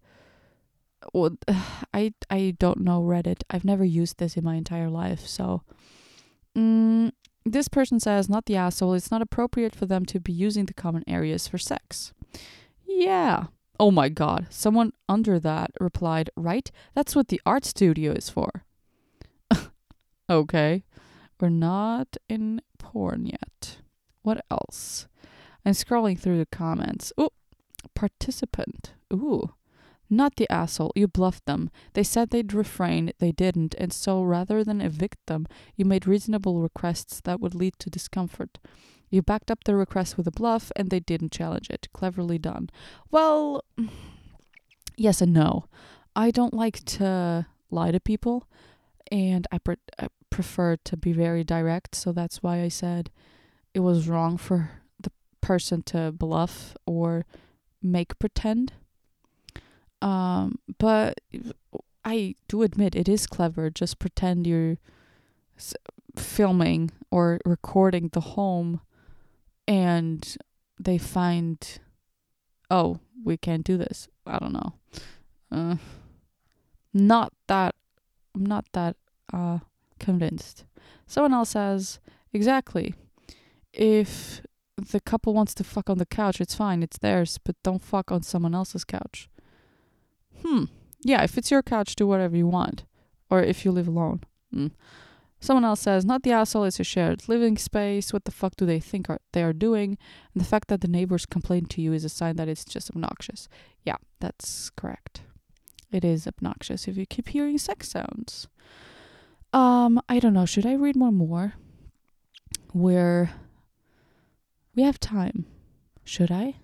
Well, 1.13 1.37
I 1.93 2.13
I 2.29 2.55
don't 2.59 2.81
know 2.81 3.01
Reddit. 3.01 3.43
I've 3.49 3.65
never 3.65 3.83
used 3.83 4.17
this 4.17 4.37
in 4.37 4.43
my 4.43 4.55
entire 4.55 4.89
life, 4.89 5.25
so 5.27 5.63
mm, 6.55 7.11
this 7.45 7.67
person 7.67 7.99
says 7.99 8.29
not 8.29 8.45
the 8.45 8.55
asshole. 8.55 8.93
It's 8.93 9.11
not 9.11 9.21
appropriate 9.21 9.75
for 9.75 9.85
them 9.85 10.05
to 10.07 10.19
be 10.19 10.31
using 10.31 10.65
the 10.65 10.73
common 10.73 11.03
areas 11.07 11.47
for 11.47 11.57
sex. 11.57 12.13
Yeah. 12.85 13.45
Oh 13.79 13.91
my 13.91 14.09
god. 14.09 14.47
Someone 14.49 14.91
under 15.07 15.39
that 15.39 15.71
replied, 15.79 16.29
"Right? 16.35 16.69
That's 16.93 17.15
what 17.15 17.29
the 17.29 17.41
art 17.45 17.65
studio 17.65 18.11
is 18.11 18.29
for." 18.29 18.65
okay. 20.29 20.83
We're 21.39 21.49
not 21.49 22.17
in 22.27 22.61
porn 22.77 23.25
yet. 23.25 23.77
What 24.23 24.43
else? 24.51 25.07
I'm 25.65 25.71
scrolling 25.71 26.19
through 26.19 26.37
the 26.37 26.45
comments. 26.45 27.13
Ooh, 27.19 27.29
participant. 27.95 28.93
Ooh. 29.13 29.53
Not 30.09 30.35
the 30.35 30.51
asshole. 30.51 30.91
You 30.95 31.07
bluffed 31.07 31.45
them. 31.45 31.69
They 31.93 32.03
said 32.03 32.29
they'd 32.29 32.53
refrain. 32.53 33.11
They 33.19 33.31
didn't. 33.31 33.75
And 33.77 33.93
so 33.93 34.23
rather 34.23 34.63
than 34.63 34.81
evict 34.81 35.19
them, 35.27 35.45
you 35.75 35.85
made 35.85 36.07
reasonable 36.07 36.61
requests 36.61 37.21
that 37.21 37.39
would 37.39 37.53
lead 37.53 37.75
to 37.79 37.89
discomfort. 37.89 38.57
You 39.11 39.21
backed 39.21 39.51
up 39.51 39.63
their 39.63 39.77
request 39.77 40.17
with 40.17 40.27
a 40.27 40.31
bluff 40.31 40.71
and 40.75 40.89
they 40.89 40.99
didn't 40.99 41.31
challenge 41.31 41.69
it. 41.69 41.87
Cleverly 41.93 42.39
done. 42.39 42.69
Well, 43.11 43.63
yes 44.97 45.21
and 45.21 45.33
no. 45.33 45.65
I 46.15 46.31
don't 46.31 46.53
like 46.53 46.83
to 46.85 47.45
lie 47.69 47.91
to 47.91 47.99
people 47.99 48.47
and 49.11 49.45
I, 49.51 49.59
pre- 49.59 49.75
I 49.99 50.07
prefer 50.31 50.75
to 50.75 50.97
be 50.97 51.11
very 51.11 51.43
direct. 51.43 51.93
So 51.93 52.11
that's 52.11 52.41
why 52.41 52.61
I 52.61 52.67
said 52.67 53.11
it 53.75 53.81
was 53.81 54.07
wrong 54.07 54.37
for 54.37 54.71
the 54.99 55.11
person 55.39 55.83
to 55.83 56.11
bluff 56.11 56.75
or 56.87 57.25
make 57.81 58.17
pretend 58.17 58.73
um, 60.01 60.59
but 60.77 61.19
I 62.05 62.35
do 62.47 62.63
admit 62.63 62.95
it 62.95 63.09
is 63.09 63.27
clever. 63.27 63.69
Just 63.69 63.99
pretend 63.99 64.47
you're 64.47 64.77
s- 65.57 65.75
filming 66.15 66.91
or 67.11 67.39
recording 67.45 68.09
the 68.13 68.21
home 68.21 68.81
and 69.67 70.37
they 70.79 70.97
find, 70.97 71.79
oh, 72.71 72.99
we 73.23 73.37
can't 73.37 73.65
do 73.65 73.77
this. 73.77 74.07
I 74.25 74.39
don't 74.39 74.53
know. 74.53 74.73
Uh, 75.51 75.75
not 76.93 77.33
that, 77.47 77.75
I'm 78.33 78.45
not 78.45 78.65
that 78.73 78.95
uh, 79.33 79.59
convinced. 79.99 80.65
Someone 81.05 81.33
else 81.33 81.49
says, 81.51 81.99
exactly. 82.31 82.93
If 83.73 84.41
the 84.77 85.01
couple 85.01 85.33
wants 85.33 85.53
to 85.55 85.63
fuck 85.63 85.89
on 85.89 85.97
the 85.97 86.05
couch, 86.05 86.39
it's 86.39 86.55
fine, 86.55 86.81
it's 86.81 86.97
theirs, 86.97 87.37
but 87.43 87.61
don't 87.63 87.83
fuck 87.83 88.11
on 88.11 88.23
someone 88.23 88.55
else's 88.55 88.85
couch 88.85 89.29
hmm, 90.43 90.65
yeah, 91.01 91.23
if 91.23 91.37
it's 91.37 91.51
your 91.51 91.61
couch, 91.61 91.95
do 91.95 92.07
whatever 92.07 92.35
you 92.35 92.47
want. 92.47 92.83
Or 93.29 93.41
if 93.41 93.63
you 93.63 93.71
live 93.71 93.87
alone. 93.87 94.23
Hmm. 94.51 94.67
Someone 95.39 95.63
else 95.63 95.79
says, 95.79 96.03
not 96.03 96.23
the 96.23 96.33
asshole, 96.33 96.65
it's 96.65 96.79
a 96.79 96.83
shared 96.83 97.29
living 97.29 97.57
space. 97.57 98.11
What 98.11 98.25
the 98.25 98.31
fuck 98.31 98.55
do 98.57 98.65
they 98.65 98.79
think 98.79 99.09
are, 99.09 99.21
they 99.31 99.41
are 99.43 99.53
doing? 99.53 99.97
And 100.33 100.41
the 100.41 100.47
fact 100.47 100.67
that 100.67 100.81
the 100.81 100.87
neighbors 100.87 101.25
complain 101.25 101.65
to 101.67 101.81
you 101.81 101.93
is 101.93 102.03
a 102.03 102.09
sign 102.09 102.35
that 102.35 102.49
it's 102.49 102.65
just 102.65 102.89
obnoxious. 102.89 103.47
Yeah, 103.83 103.95
that's 104.19 104.69
correct. 104.71 105.21
It 105.91 106.03
is 106.03 106.27
obnoxious 106.27 106.87
if 106.87 106.97
you 106.97 107.05
keep 107.05 107.29
hearing 107.29 107.57
sex 107.57 107.89
sounds. 107.89 108.47
Um, 109.53 110.01
I 110.09 110.19
don't 110.19 110.33
know. 110.33 110.45
Should 110.45 110.65
I 110.65 110.73
read 110.73 110.97
one 110.97 111.15
more? 111.15 111.53
Where 112.73 113.31
we 114.75 114.83
have 114.83 114.99
time. 114.99 115.45
Should 116.03 116.31
I? 116.31 116.55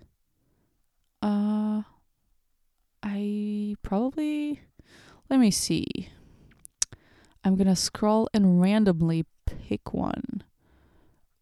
Uh 1.22 1.82
I 3.08 3.76
probably 3.82 4.62
let 5.30 5.38
me 5.38 5.52
see. 5.52 6.08
I'm 7.44 7.54
gonna 7.54 7.76
scroll 7.76 8.28
and 8.34 8.60
randomly 8.60 9.24
pick 9.46 9.94
one. 9.94 10.42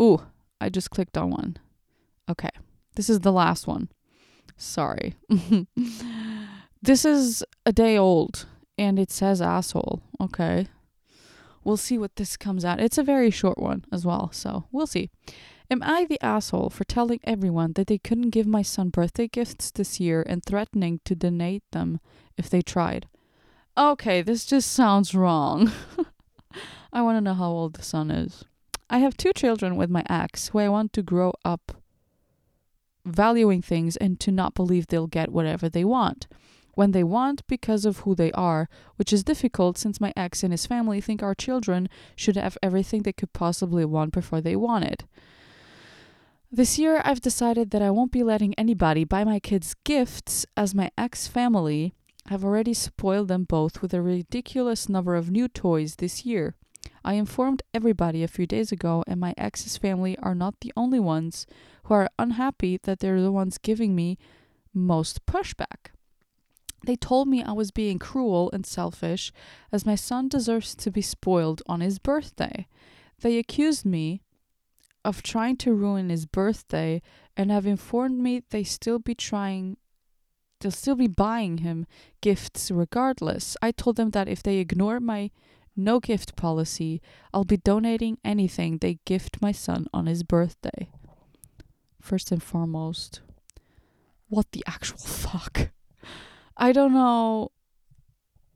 Ooh, 0.01 0.21
I 0.61 0.69
just 0.69 0.91
clicked 0.91 1.17
on 1.17 1.31
one. 1.31 1.57
Okay, 2.31 2.51
this 2.97 3.09
is 3.09 3.21
the 3.21 3.33
last 3.33 3.67
one. 3.67 3.89
Sorry. 4.59 5.15
this 6.83 7.07
is 7.07 7.43
a 7.65 7.73
day 7.73 7.97
old 7.97 8.45
and 8.77 8.99
it 8.99 9.11
says 9.11 9.41
asshole. 9.41 10.03
Okay. 10.21 10.69
We'll 11.65 11.79
see 11.79 11.97
what 11.97 12.17
this 12.17 12.37
comes 12.37 12.63
out. 12.67 12.79
It's 12.79 12.99
a 12.99 13.03
very 13.03 13.31
short 13.31 13.57
one 13.57 13.87
as 13.91 14.05
well, 14.05 14.31
so 14.33 14.65
we'll 14.71 14.87
see. 14.87 15.09
Am 15.75 15.83
I 15.83 16.05
the 16.05 16.25
asshole 16.25 16.71
for 16.71 16.85
telling 16.85 17.19
everyone 17.25 17.73
that 17.73 17.89
they 17.89 17.99
couldn't 17.99 18.31
give 18.31 18.47
my 18.47 18.63
son 18.63 18.91
birthday 18.91 19.27
gifts 19.27 19.73
this 19.73 19.99
year 19.99 20.23
and 20.25 20.41
threatening 20.41 21.01
to 21.05 21.17
donate 21.17 21.65
them 21.73 21.99
if 22.39 22.49
they 22.49 22.63
tried? 22.63 23.09
Okay, 23.77 24.23
this 24.23 24.47
just 24.47 24.71
sounds 24.71 25.17
wrong. 25.17 25.73
I 26.93 27.03
want 27.03 27.17
to 27.17 27.21
know 27.21 27.35
how 27.35 27.51
old 27.51 27.75
the 27.75 27.83
son 27.83 28.13
is. 28.13 28.45
I 28.89 28.99
have 28.99 29.17
two 29.17 29.33
children 29.33 29.75
with 29.75 29.91
my 29.91 30.05
ex 30.09 30.51
who 30.51 30.61
I 30.61 30.69
want 30.69 30.93
to 30.93 31.03
grow 31.03 31.33
up 31.45 31.73
valuing 33.05 33.61
things 33.61 33.97
and 33.97 34.21
to 34.21 34.31
not 34.31 34.55
believe 34.55 34.87
they'll 34.87 35.09
get 35.09 35.33
whatever 35.33 35.69
they 35.69 35.85
want 35.85 36.29
when 36.75 36.93
they 36.93 37.03
want 37.03 37.45
because 37.49 37.85
of 37.85 37.99
who 37.99 38.15
they 38.15 38.31
are, 38.31 38.69
which 38.95 39.13
is 39.13 39.25
difficult 39.25 39.77
since 39.77 40.01
my 40.01 40.13
ex 40.17 40.45
and 40.45 40.53
his 40.53 40.67
family 40.67 41.01
think 41.01 41.21
our 41.21 41.35
children 41.35 41.89
should 42.15 42.37
have 42.37 42.57
everything 42.63 43.03
they 43.03 43.13
could 43.13 43.33
possibly 43.33 43.85
want 43.85 44.13
before 44.13 44.41
they 44.41 44.55
want 44.55 44.85
it. 44.85 45.03
This 46.55 46.79
year, 46.79 47.03
I've 47.05 47.21
decided 47.21 47.73
that 47.73 47.83
I 47.83 47.91
won't 47.91 48.13
be 48.13 48.23
letting 48.23 48.55
anybody 48.55 49.03
buy 49.03 49.25
my 49.25 49.41
kids 49.41 49.75
gifts, 49.83 50.47
as 50.57 50.73
my 50.73 50.93
ex 50.97 51.27
family 51.27 51.95
have 52.29 52.45
already 52.45 52.73
spoiled 52.75 53.27
them 53.27 53.43
both 53.43 53.83
with 53.83 53.93
a 53.93 54.01
ridiculous 54.01 54.89
number 54.89 55.17
of 55.17 55.33
new 55.33 55.49
toys 55.49 55.97
this 55.97 56.25
year. 56.25 56.55
I 57.05 57.15
informed 57.15 57.65
everybody 57.75 58.23
a 58.23 58.29
few 58.29 58.47
days 58.47 58.71
ago, 58.71 59.03
and 59.09 59.19
my 59.19 59.35
ex's 59.37 59.77
family 59.77 60.17
are 60.19 60.37
not 60.37 60.61
the 60.61 60.73
only 60.77 61.01
ones 61.01 61.45
who 61.87 61.95
are 61.95 62.09
unhappy 62.21 62.79
that 62.85 63.01
they're 63.01 63.21
the 63.21 63.33
ones 63.33 63.59
giving 63.59 63.97
me 63.97 64.17
most 64.73 65.27
pushback. 65.27 65.91
They 66.87 66.95
told 66.95 67.27
me 67.27 67.43
I 67.43 67.51
was 67.51 67.73
being 67.73 67.99
cruel 67.99 68.49
and 68.53 68.65
selfish, 68.65 69.33
as 69.73 69.85
my 69.85 69.97
son 69.97 70.29
deserves 70.29 70.77
to 70.77 70.93
be 70.93 71.03
spoiled 71.03 71.63
on 71.67 71.81
his 71.81 71.99
birthday. 71.99 72.69
They 73.23 73.39
accused 73.39 73.85
me 73.85 74.23
of 75.05 75.23
trying 75.23 75.57
to 75.59 75.75
ruin 75.75 76.09
his 76.09 76.27
birthday 76.27 77.03
and 77.37 77.51
have 77.51 77.67
informed 77.67 78.19
me 78.19 78.43
they 78.51 78.65
still 78.65 78.99
be 78.99 79.15
trying 79.15 79.77
they'll 80.61 80.71
still 80.71 80.97
be 80.97 81.07
buying 81.07 81.59
him 81.59 81.87
gifts 82.23 82.71
regardless. 82.71 83.57
I 83.61 83.71
told 83.71 83.97
them 83.97 84.11
that 84.11 84.29
if 84.29 84.43
they 84.43 84.59
ignore 84.59 84.99
my 84.99 85.31
no 85.77 86.01
gift 86.01 86.37
policy, 86.37 87.03
I'll 87.33 87.45
be 87.45 87.57
donating 87.57 88.19
anything 88.25 88.79
they 88.79 88.99
gift 89.05 89.43
my 89.43 89.53
son 89.53 89.87
on 89.93 90.07
his 90.07 90.23
birthday. 90.23 90.89
First 92.01 92.33
and 92.33 92.43
foremost, 92.43 93.21
what 94.29 94.47
the 94.53 94.65
actual 94.67 94.99
fuck? 95.05 95.71
I 96.57 96.73
don't 96.73 96.95
know. 96.95 97.51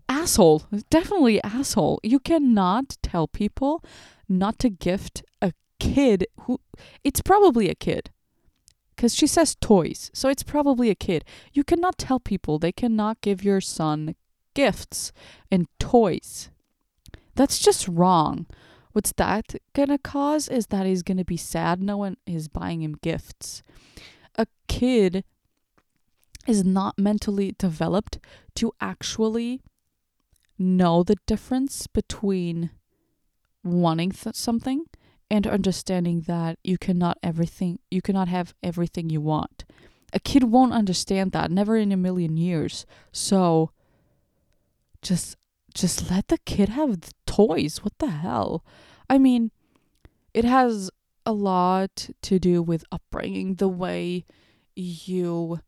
Asshole. 0.08 0.62
Definitely 0.88 1.42
asshole. 1.42 2.00
You 2.02 2.18
cannot 2.18 2.96
tell 3.02 3.28
people 3.28 3.84
not 4.28 4.58
to 4.60 4.70
gift 4.70 5.22
a 5.42 5.52
kid 5.78 6.26
who 6.40 6.60
it's 7.04 7.20
probably 7.20 7.68
a 7.68 7.74
kid. 7.74 8.10
Because 8.94 9.14
she 9.14 9.26
says 9.28 9.56
toys 9.60 10.10
so 10.12 10.28
it's 10.28 10.42
probably 10.42 10.90
a 10.90 10.94
kid. 10.94 11.24
You 11.52 11.64
cannot 11.64 11.98
tell 11.98 12.20
people 12.20 12.58
they 12.58 12.72
cannot 12.72 13.20
give 13.20 13.44
your 13.44 13.60
son 13.60 14.16
gifts 14.54 15.12
and 15.50 15.66
toys. 15.78 16.50
That's 17.34 17.60
just 17.60 17.86
wrong. 17.86 18.46
What's 18.92 19.12
that 19.12 19.54
gonna 19.72 19.98
cause 19.98 20.48
is 20.48 20.66
that 20.68 20.86
he's 20.86 21.04
gonna 21.04 21.24
be 21.24 21.36
sad 21.36 21.80
no 21.80 21.96
one 21.96 22.16
is 22.26 22.48
buying 22.48 22.82
him 22.82 22.96
gifts. 23.00 23.62
A 24.36 24.46
kid 24.66 25.24
is 26.48 26.64
not 26.64 26.98
mentally 26.98 27.54
developed 27.58 28.18
to 28.56 28.72
actually 28.80 29.60
know 30.58 31.02
the 31.02 31.16
difference 31.26 31.86
between 31.86 32.70
wanting 33.62 34.10
th- 34.10 34.34
something 34.34 34.86
and 35.30 35.46
understanding 35.46 36.22
that 36.22 36.58
you 36.64 36.78
cannot 36.78 37.18
everything 37.22 37.78
you 37.90 38.02
cannot 38.02 38.28
have 38.28 38.54
everything 38.62 39.10
you 39.10 39.20
want. 39.20 39.64
A 40.12 40.20
kid 40.20 40.44
won't 40.44 40.72
understand 40.72 41.32
that, 41.32 41.50
never 41.50 41.76
in 41.76 41.92
a 41.92 41.96
million 41.96 42.36
years. 42.36 42.86
So 43.12 43.70
just 45.02 45.36
just 45.74 46.10
let 46.10 46.28
the 46.28 46.38
kid 46.38 46.70
have 46.70 47.02
the 47.02 47.12
toys. 47.26 47.84
What 47.84 47.98
the 47.98 48.08
hell? 48.08 48.64
I 49.10 49.18
mean, 49.18 49.50
it 50.32 50.44
has 50.44 50.90
a 51.26 51.32
lot 51.32 52.08
to 52.22 52.38
do 52.38 52.62
with 52.62 52.84
upbringing, 52.90 53.56
the 53.56 53.68
way 53.68 54.24
you 54.74 55.60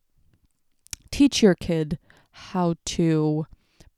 teach 1.11 1.43
your 1.43 1.55
kid 1.55 1.99
how 2.31 2.77
to 2.87 3.47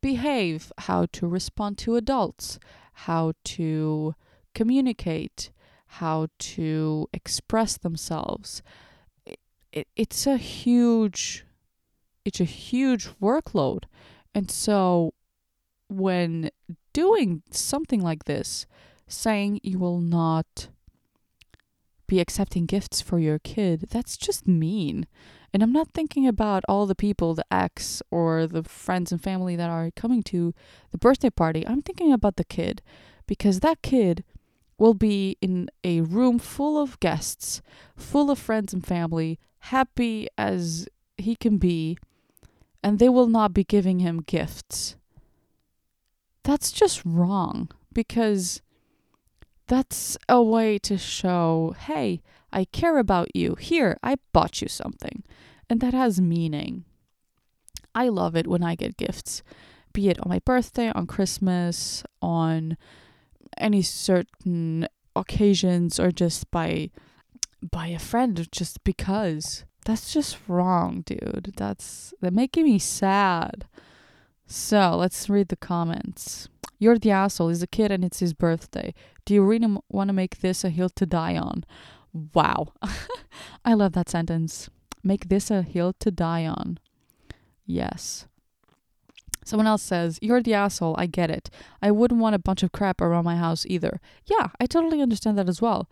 behave, 0.01 0.73
how 0.79 1.07
to 1.13 1.29
respond 1.29 1.79
to 1.79 1.95
adults, 1.95 2.59
how 2.95 3.33
to 3.45 4.15
communicate, 4.55 5.52
how 5.97 6.27
to 6.39 7.07
express 7.13 7.77
themselves. 7.77 8.63
It, 9.27 9.39
it, 9.73 9.89
it's 9.95 10.27
a 10.27 10.39
huge 10.39 11.45
it's 12.25 12.41
a 12.41 12.45
huge 12.45 13.09
workload. 13.21 13.85
And 14.35 14.51
so 14.51 15.13
when 15.89 16.51
doing 16.93 17.43
something 17.51 18.01
like 18.01 18.25
this, 18.25 18.67
saying 19.07 19.61
you 19.63 19.79
will 19.79 20.01
not 20.01 20.69
be 22.07 22.21
accepting 22.21 22.65
gifts 22.65 23.01
for 23.03 23.19
your 23.19 23.39
kid, 23.39 23.89
that's 23.91 24.17
just 24.17 24.49
mean. 24.49 25.07
And 25.53 25.63
I'm 25.63 25.73
not 25.73 25.93
thinking 25.93 26.27
about 26.27 26.65
all 26.69 26.87
the 26.87 26.95
people, 26.95 27.35
the 27.35 27.45
ex 27.53 28.01
or 28.11 28.47
the 28.47 28.63
friends 28.63 29.13
and 29.13 29.23
family 29.23 29.57
that 29.57 29.69
are 29.69 29.91
coming 29.95 30.23
to 30.25 30.55
the 30.91 30.99
birthday 30.99 31.29
party. 31.29 31.67
I'm 31.67 31.83
thinking 31.83 32.13
about 32.13 32.37
the 32.37 32.45
kid 32.45 32.81
because 33.27 33.61
that 33.61 33.83
kid 33.83 34.25
will 34.83 34.95
be 34.95 35.37
in 35.41 35.71
a 35.85 36.01
room 36.01 36.41
full 36.41 36.77
of 36.77 36.99
guests, 36.99 37.63
full 37.95 38.33
of 38.33 38.37
friends 38.37 38.75
and 38.75 38.85
family, 38.85 39.39
happy 39.61 40.27
as 40.37 40.89
he 41.17 41.37
can 41.37 41.57
be, 41.57 41.97
and 42.83 42.99
they 42.99 43.09
will 43.09 43.29
not 43.29 43.55
be 43.55 43.63
giving 43.63 44.01
him 44.01 44.25
gifts. 44.27 44.97
That's 46.43 46.73
just 46.73 47.01
wrong 47.05 47.71
because 47.93 48.61
that's 49.69 50.19
a 50.29 50.43
way 50.43 50.81
to 50.81 50.99
show, 50.99 51.77
hey, 51.79 52.21
I 52.53 52.65
care 52.65 52.99
about 52.99 53.37
you. 53.37 53.55
Here, 53.55 53.97
I 54.03 54.17
bought 54.33 54.61
you 54.61 54.67
something. 54.67 55.23
And 55.71 55.81
that 55.81 55.95
has 55.95 56.21
meaning. 56.21 56.87
I 57.95 58.09
love 58.09 58.35
it 58.35 58.49
when 58.49 58.65
I 58.65 58.75
get 58.75 58.97
gifts, 58.97 59.45
be 59.93 60.09
it 60.09 60.19
on 60.19 60.29
my 60.29 60.41
birthday, 60.41 60.91
on 60.91 61.07
Christmas, 61.07 62.03
on 62.21 62.77
any 63.59 63.83
certain 63.83 64.89
occasions, 65.15 65.99
or 66.01 66.11
just 66.11 66.51
by 66.51 66.91
by 67.71 67.89
a 67.89 67.99
friend 67.99 68.49
just 68.51 68.83
because. 68.85 69.65
That's 69.85 70.13
just 70.13 70.39
wrong, 70.47 71.03
dude. 71.05 71.55
That's 71.57 72.15
that 72.21 72.33
making 72.33 72.65
me 72.65 72.79
sad. 72.79 73.67
So 74.47 74.97
let's 74.97 75.29
read 75.29 75.49
the 75.49 75.57
comments. 75.57 76.49
You're 76.79 76.99
the 76.99 77.11
asshole. 77.11 77.49
He's 77.49 77.63
a 77.63 77.67
kid 77.67 77.91
and 77.91 78.05
it's 78.05 78.21
his 78.21 78.35
birthday. 78.35 78.93
Do 79.25 79.35
you 79.35 79.43
really 79.43 79.79
want 79.89 80.09
to 80.09 80.13
make 80.13 80.41
this 80.41 80.65
a 80.65 80.69
hill 80.69 80.89
to 80.91 81.07
die 81.07 81.37
on? 81.37 81.65
Wow. 82.35 82.73
I 83.65 83.75
love 83.75 83.93
that 83.93 84.09
sentence. 84.09 84.69
Make 85.03 85.29
this 85.29 85.51
a 85.51 85.63
hill 85.63 85.95
to 86.01 86.11
die 86.11 86.47
on. 86.47 86.79
Yes. 87.65 88.27
Someone 89.45 89.67
else 89.67 89.83
says, 89.83 90.19
You're 90.23 90.43
the 90.43 90.55
asshole. 90.55 90.95
I 90.99 91.07
get 91.07 91.31
it. 91.31 91.51
I 91.81 91.91
wouldn't 91.91 92.21
want 92.21 92.35
a 92.35 92.39
bunch 92.39 92.63
of 92.63 92.73
crap 92.73 93.01
around 93.01 93.25
my 93.25 93.37
house 93.37 93.67
either. 93.67 94.01
Yeah, 94.27 94.49
I 94.61 94.67
totally 94.67 95.01
understand 95.01 95.39
that 95.39 95.49
as 95.49 95.61
well. 95.61 95.89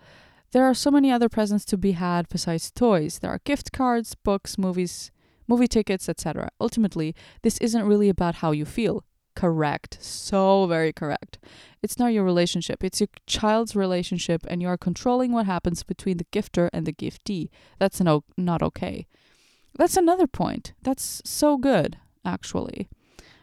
There 0.53 0.65
are 0.65 0.75
so 0.75 0.91
many 0.91 1.13
other 1.13 1.29
presents 1.29 1.65
to 1.67 1.77
be 1.77 1.93
had 1.93 2.29
besides 2.29 2.71
toys. 2.71 3.21
There 3.21 3.31
are 3.31 3.41
gift 3.45 3.73
cards, 3.73 4.17
books, 4.17 4.59
movies, 4.59 5.11
movie 5.47 5.69
tickets, 5.69 6.09
etc. 6.09 6.51
Ultimately, 6.61 7.15
this 7.43 7.59
isn't 7.59 7.87
really 7.87 8.09
about 8.09 8.37
how 8.37 8.51
you 8.53 8.65
feel. 8.65 9.05
Correct. 9.37 9.99
So 10.01 10.67
very 10.67 10.93
correct. 10.93 11.39
It's 11.83 11.99
not 11.99 12.13
your 12.13 12.25
relationship, 12.25 12.85
it's 12.85 13.01
your 13.01 13.09
child's 13.27 13.77
relationship, 13.77 14.45
and 14.49 14.61
you 14.61 14.69
are 14.69 14.77
controlling 14.77 15.33
what 15.33 15.47
happens 15.47 15.83
between 15.83 16.19
the 16.19 16.27
gifter 16.33 16.69
and 16.73 16.85
the 16.85 16.93
giftee. 16.93 17.49
That's 17.79 18.01
no, 18.01 18.25
not 18.37 18.63
okay. 18.63 19.07
That's 19.77 19.97
another 19.97 20.27
point. 20.27 20.73
That's 20.83 21.23
so 21.25 21.57
good, 21.57 21.97
actually. 22.25 22.91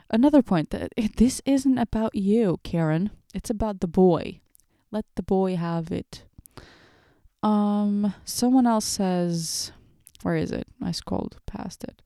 Another 0.10 0.42
point 0.42 0.70
that 0.70 0.94
this 1.18 1.42
isn't 1.46 1.78
about 1.78 2.16
you, 2.16 2.60
Karen. 2.64 3.12
It's 3.34 3.50
about 3.50 3.82
the 3.82 3.88
boy. 3.88 4.40
Let 4.92 5.06
the 5.16 5.24
boy 5.24 5.56
have 5.56 5.92
it. 5.92 6.24
Um, 7.44 8.14
someone 8.24 8.66
else 8.66 8.86
says, 8.86 9.72
where 10.24 10.36
is 10.36 10.52
it? 10.52 10.68
I 10.82 10.92
scrolled 10.92 11.38
past 11.46 11.84
it. 11.84 12.02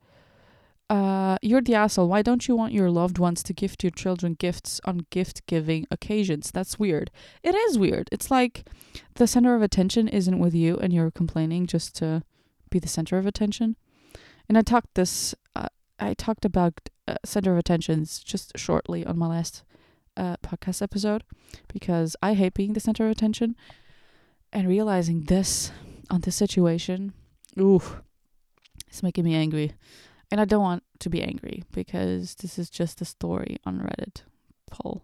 Uh, 0.90 1.38
you're 1.42 1.62
the 1.62 1.74
asshole. 1.76 2.10
Why 2.10 2.22
don't 2.22 2.50
you 2.50 2.56
want 2.56 2.74
your 2.74 2.92
loved 2.92 3.18
ones 3.18 3.44
to 3.44 3.54
gift 3.54 3.82
your 3.82 3.92
children 3.92 4.34
gifts 4.34 4.82
on 4.84 5.06
gift 5.10 5.46
giving 5.46 5.88
occasions? 5.90 6.52
That's 6.52 6.78
weird. 6.78 7.12
It 7.44 7.56
is 7.56 7.80
weird. 7.80 8.10
It's 8.12 8.30
like 8.30 8.68
the 9.16 9.26
center 9.26 9.56
of 9.56 9.62
attention 9.62 10.10
isn't 10.10 10.38
with 10.38 10.54
you 10.54 10.78
and 10.78 10.92
you're 10.92 11.12
complaining 11.12 11.66
just 11.66 11.96
to 11.98 12.24
be 12.70 12.80
the 12.80 12.90
center 12.90 13.18
of 13.18 13.26
attention. 13.26 13.78
And 14.50 14.58
I 14.58 14.64
talked 14.64 14.96
this, 14.96 15.34
uh, 15.56 15.70
I 15.98 16.14
talked 16.14 16.44
about 16.44 16.90
uh, 17.12 17.16
center 17.26 17.52
of 17.52 17.58
attentions 17.58 18.20
just 18.20 18.58
shortly 18.58 19.06
on 19.06 19.18
my 19.18 19.28
last 19.28 19.64
uh, 20.18 20.38
podcast 20.38 20.82
episode 20.82 21.24
because 21.74 22.16
I 22.22 22.34
hate 22.34 22.54
being 22.54 22.74
the 22.74 22.80
center 22.80 23.06
of 23.06 23.12
attention 23.12 23.56
and 24.54 24.68
realizing 24.68 25.24
this 25.24 25.72
on 26.10 26.22
this 26.22 26.36
situation. 26.36 27.14
Ooh, 27.60 27.82
it's 28.88 29.04
making 29.04 29.26
me 29.26 29.36
angry. 29.36 29.74
And 30.30 30.40
I 30.40 30.46
don't 30.46 30.62
want 30.62 30.84
to 31.00 31.10
be 31.10 31.22
angry 31.22 31.64
because 31.74 32.36
this 32.36 32.58
is 32.58 32.70
just 32.70 33.02
a 33.02 33.06
story 33.06 33.58
on 33.66 33.80
Reddit 33.80 34.22
poll. 34.70 35.04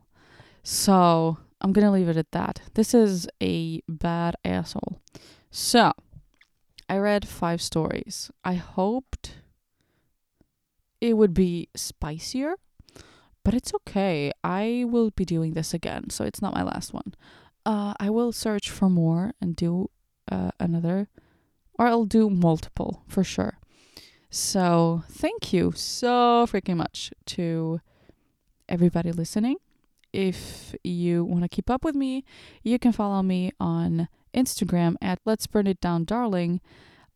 So 0.63 1.37
I'm 1.59 1.73
to 1.73 1.91
leave 1.91 2.09
it 2.09 2.17
at 2.17 2.31
that. 2.31 2.61
This 2.75 2.93
is 2.93 3.27
a 3.41 3.81
bad 3.89 4.35
asshole. 4.45 5.01
So 5.51 5.91
I 6.87 6.97
read 6.97 7.27
five 7.27 7.61
stories. 7.61 8.31
I 8.45 8.53
hoped 8.53 9.35
it 11.01 11.13
would 11.13 11.33
be 11.33 11.69
spicier, 11.75 12.55
but 13.43 13.53
it's 13.53 13.73
okay. 13.73 14.31
I 14.43 14.85
will 14.87 15.11
be 15.11 15.25
doing 15.25 15.53
this 15.53 15.73
again, 15.73 16.09
so 16.09 16.23
it's 16.23 16.41
not 16.41 16.53
my 16.53 16.63
last 16.63 16.93
one. 16.93 17.13
Uh, 17.65 17.93
I 17.99 18.09
will 18.09 18.31
search 18.31 18.69
for 18.69 18.89
more 18.89 19.33
and 19.41 19.55
do 19.55 19.89
uh, 20.31 20.51
another, 20.59 21.09
or 21.77 21.87
I'll 21.87 22.05
do 22.05 22.29
multiple 22.29 23.03
for 23.07 23.23
sure. 23.23 23.59
So, 24.29 25.03
thank 25.09 25.53
you 25.53 25.71
so 25.75 26.45
freaking 26.49 26.77
much 26.77 27.11
to 27.27 27.79
everybody 28.67 29.11
listening. 29.11 29.57
If 30.11 30.75
you 30.83 31.23
want 31.23 31.43
to 31.43 31.49
keep 31.49 31.69
up 31.69 31.83
with 31.83 31.95
me, 31.95 32.25
you 32.63 32.79
can 32.79 32.91
follow 32.91 33.21
me 33.23 33.51
on 33.59 34.09
Instagram 34.33 34.95
at 35.01 35.19
Let's 35.25 35.47
Burn 35.47 35.67
It 35.67 35.79
Down 35.79 36.03
Darling. 36.03 36.59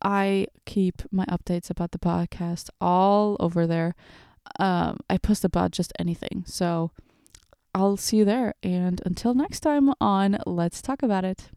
I 0.01 0.47
keep 0.65 1.01
my 1.11 1.25
updates 1.25 1.69
about 1.69 1.91
the 1.91 1.99
podcast 1.99 2.69
all 2.79 3.37
over 3.39 3.67
there. 3.67 3.95
Um, 4.59 4.99
I 5.09 5.17
post 5.17 5.45
about 5.45 5.71
just 5.71 5.93
anything. 5.99 6.43
So, 6.47 6.91
I'll 7.73 7.97
see 7.97 8.17
you 8.17 8.25
there. 8.25 8.53
And 8.61 9.01
until 9.05 9.33
next 9.33 9.61
time 9.61 9.93
on 10.01 10.37
Let's 10.45 10.81
Talk 10.81 11.03
About 11.03 11.23
It. 11.23 11.49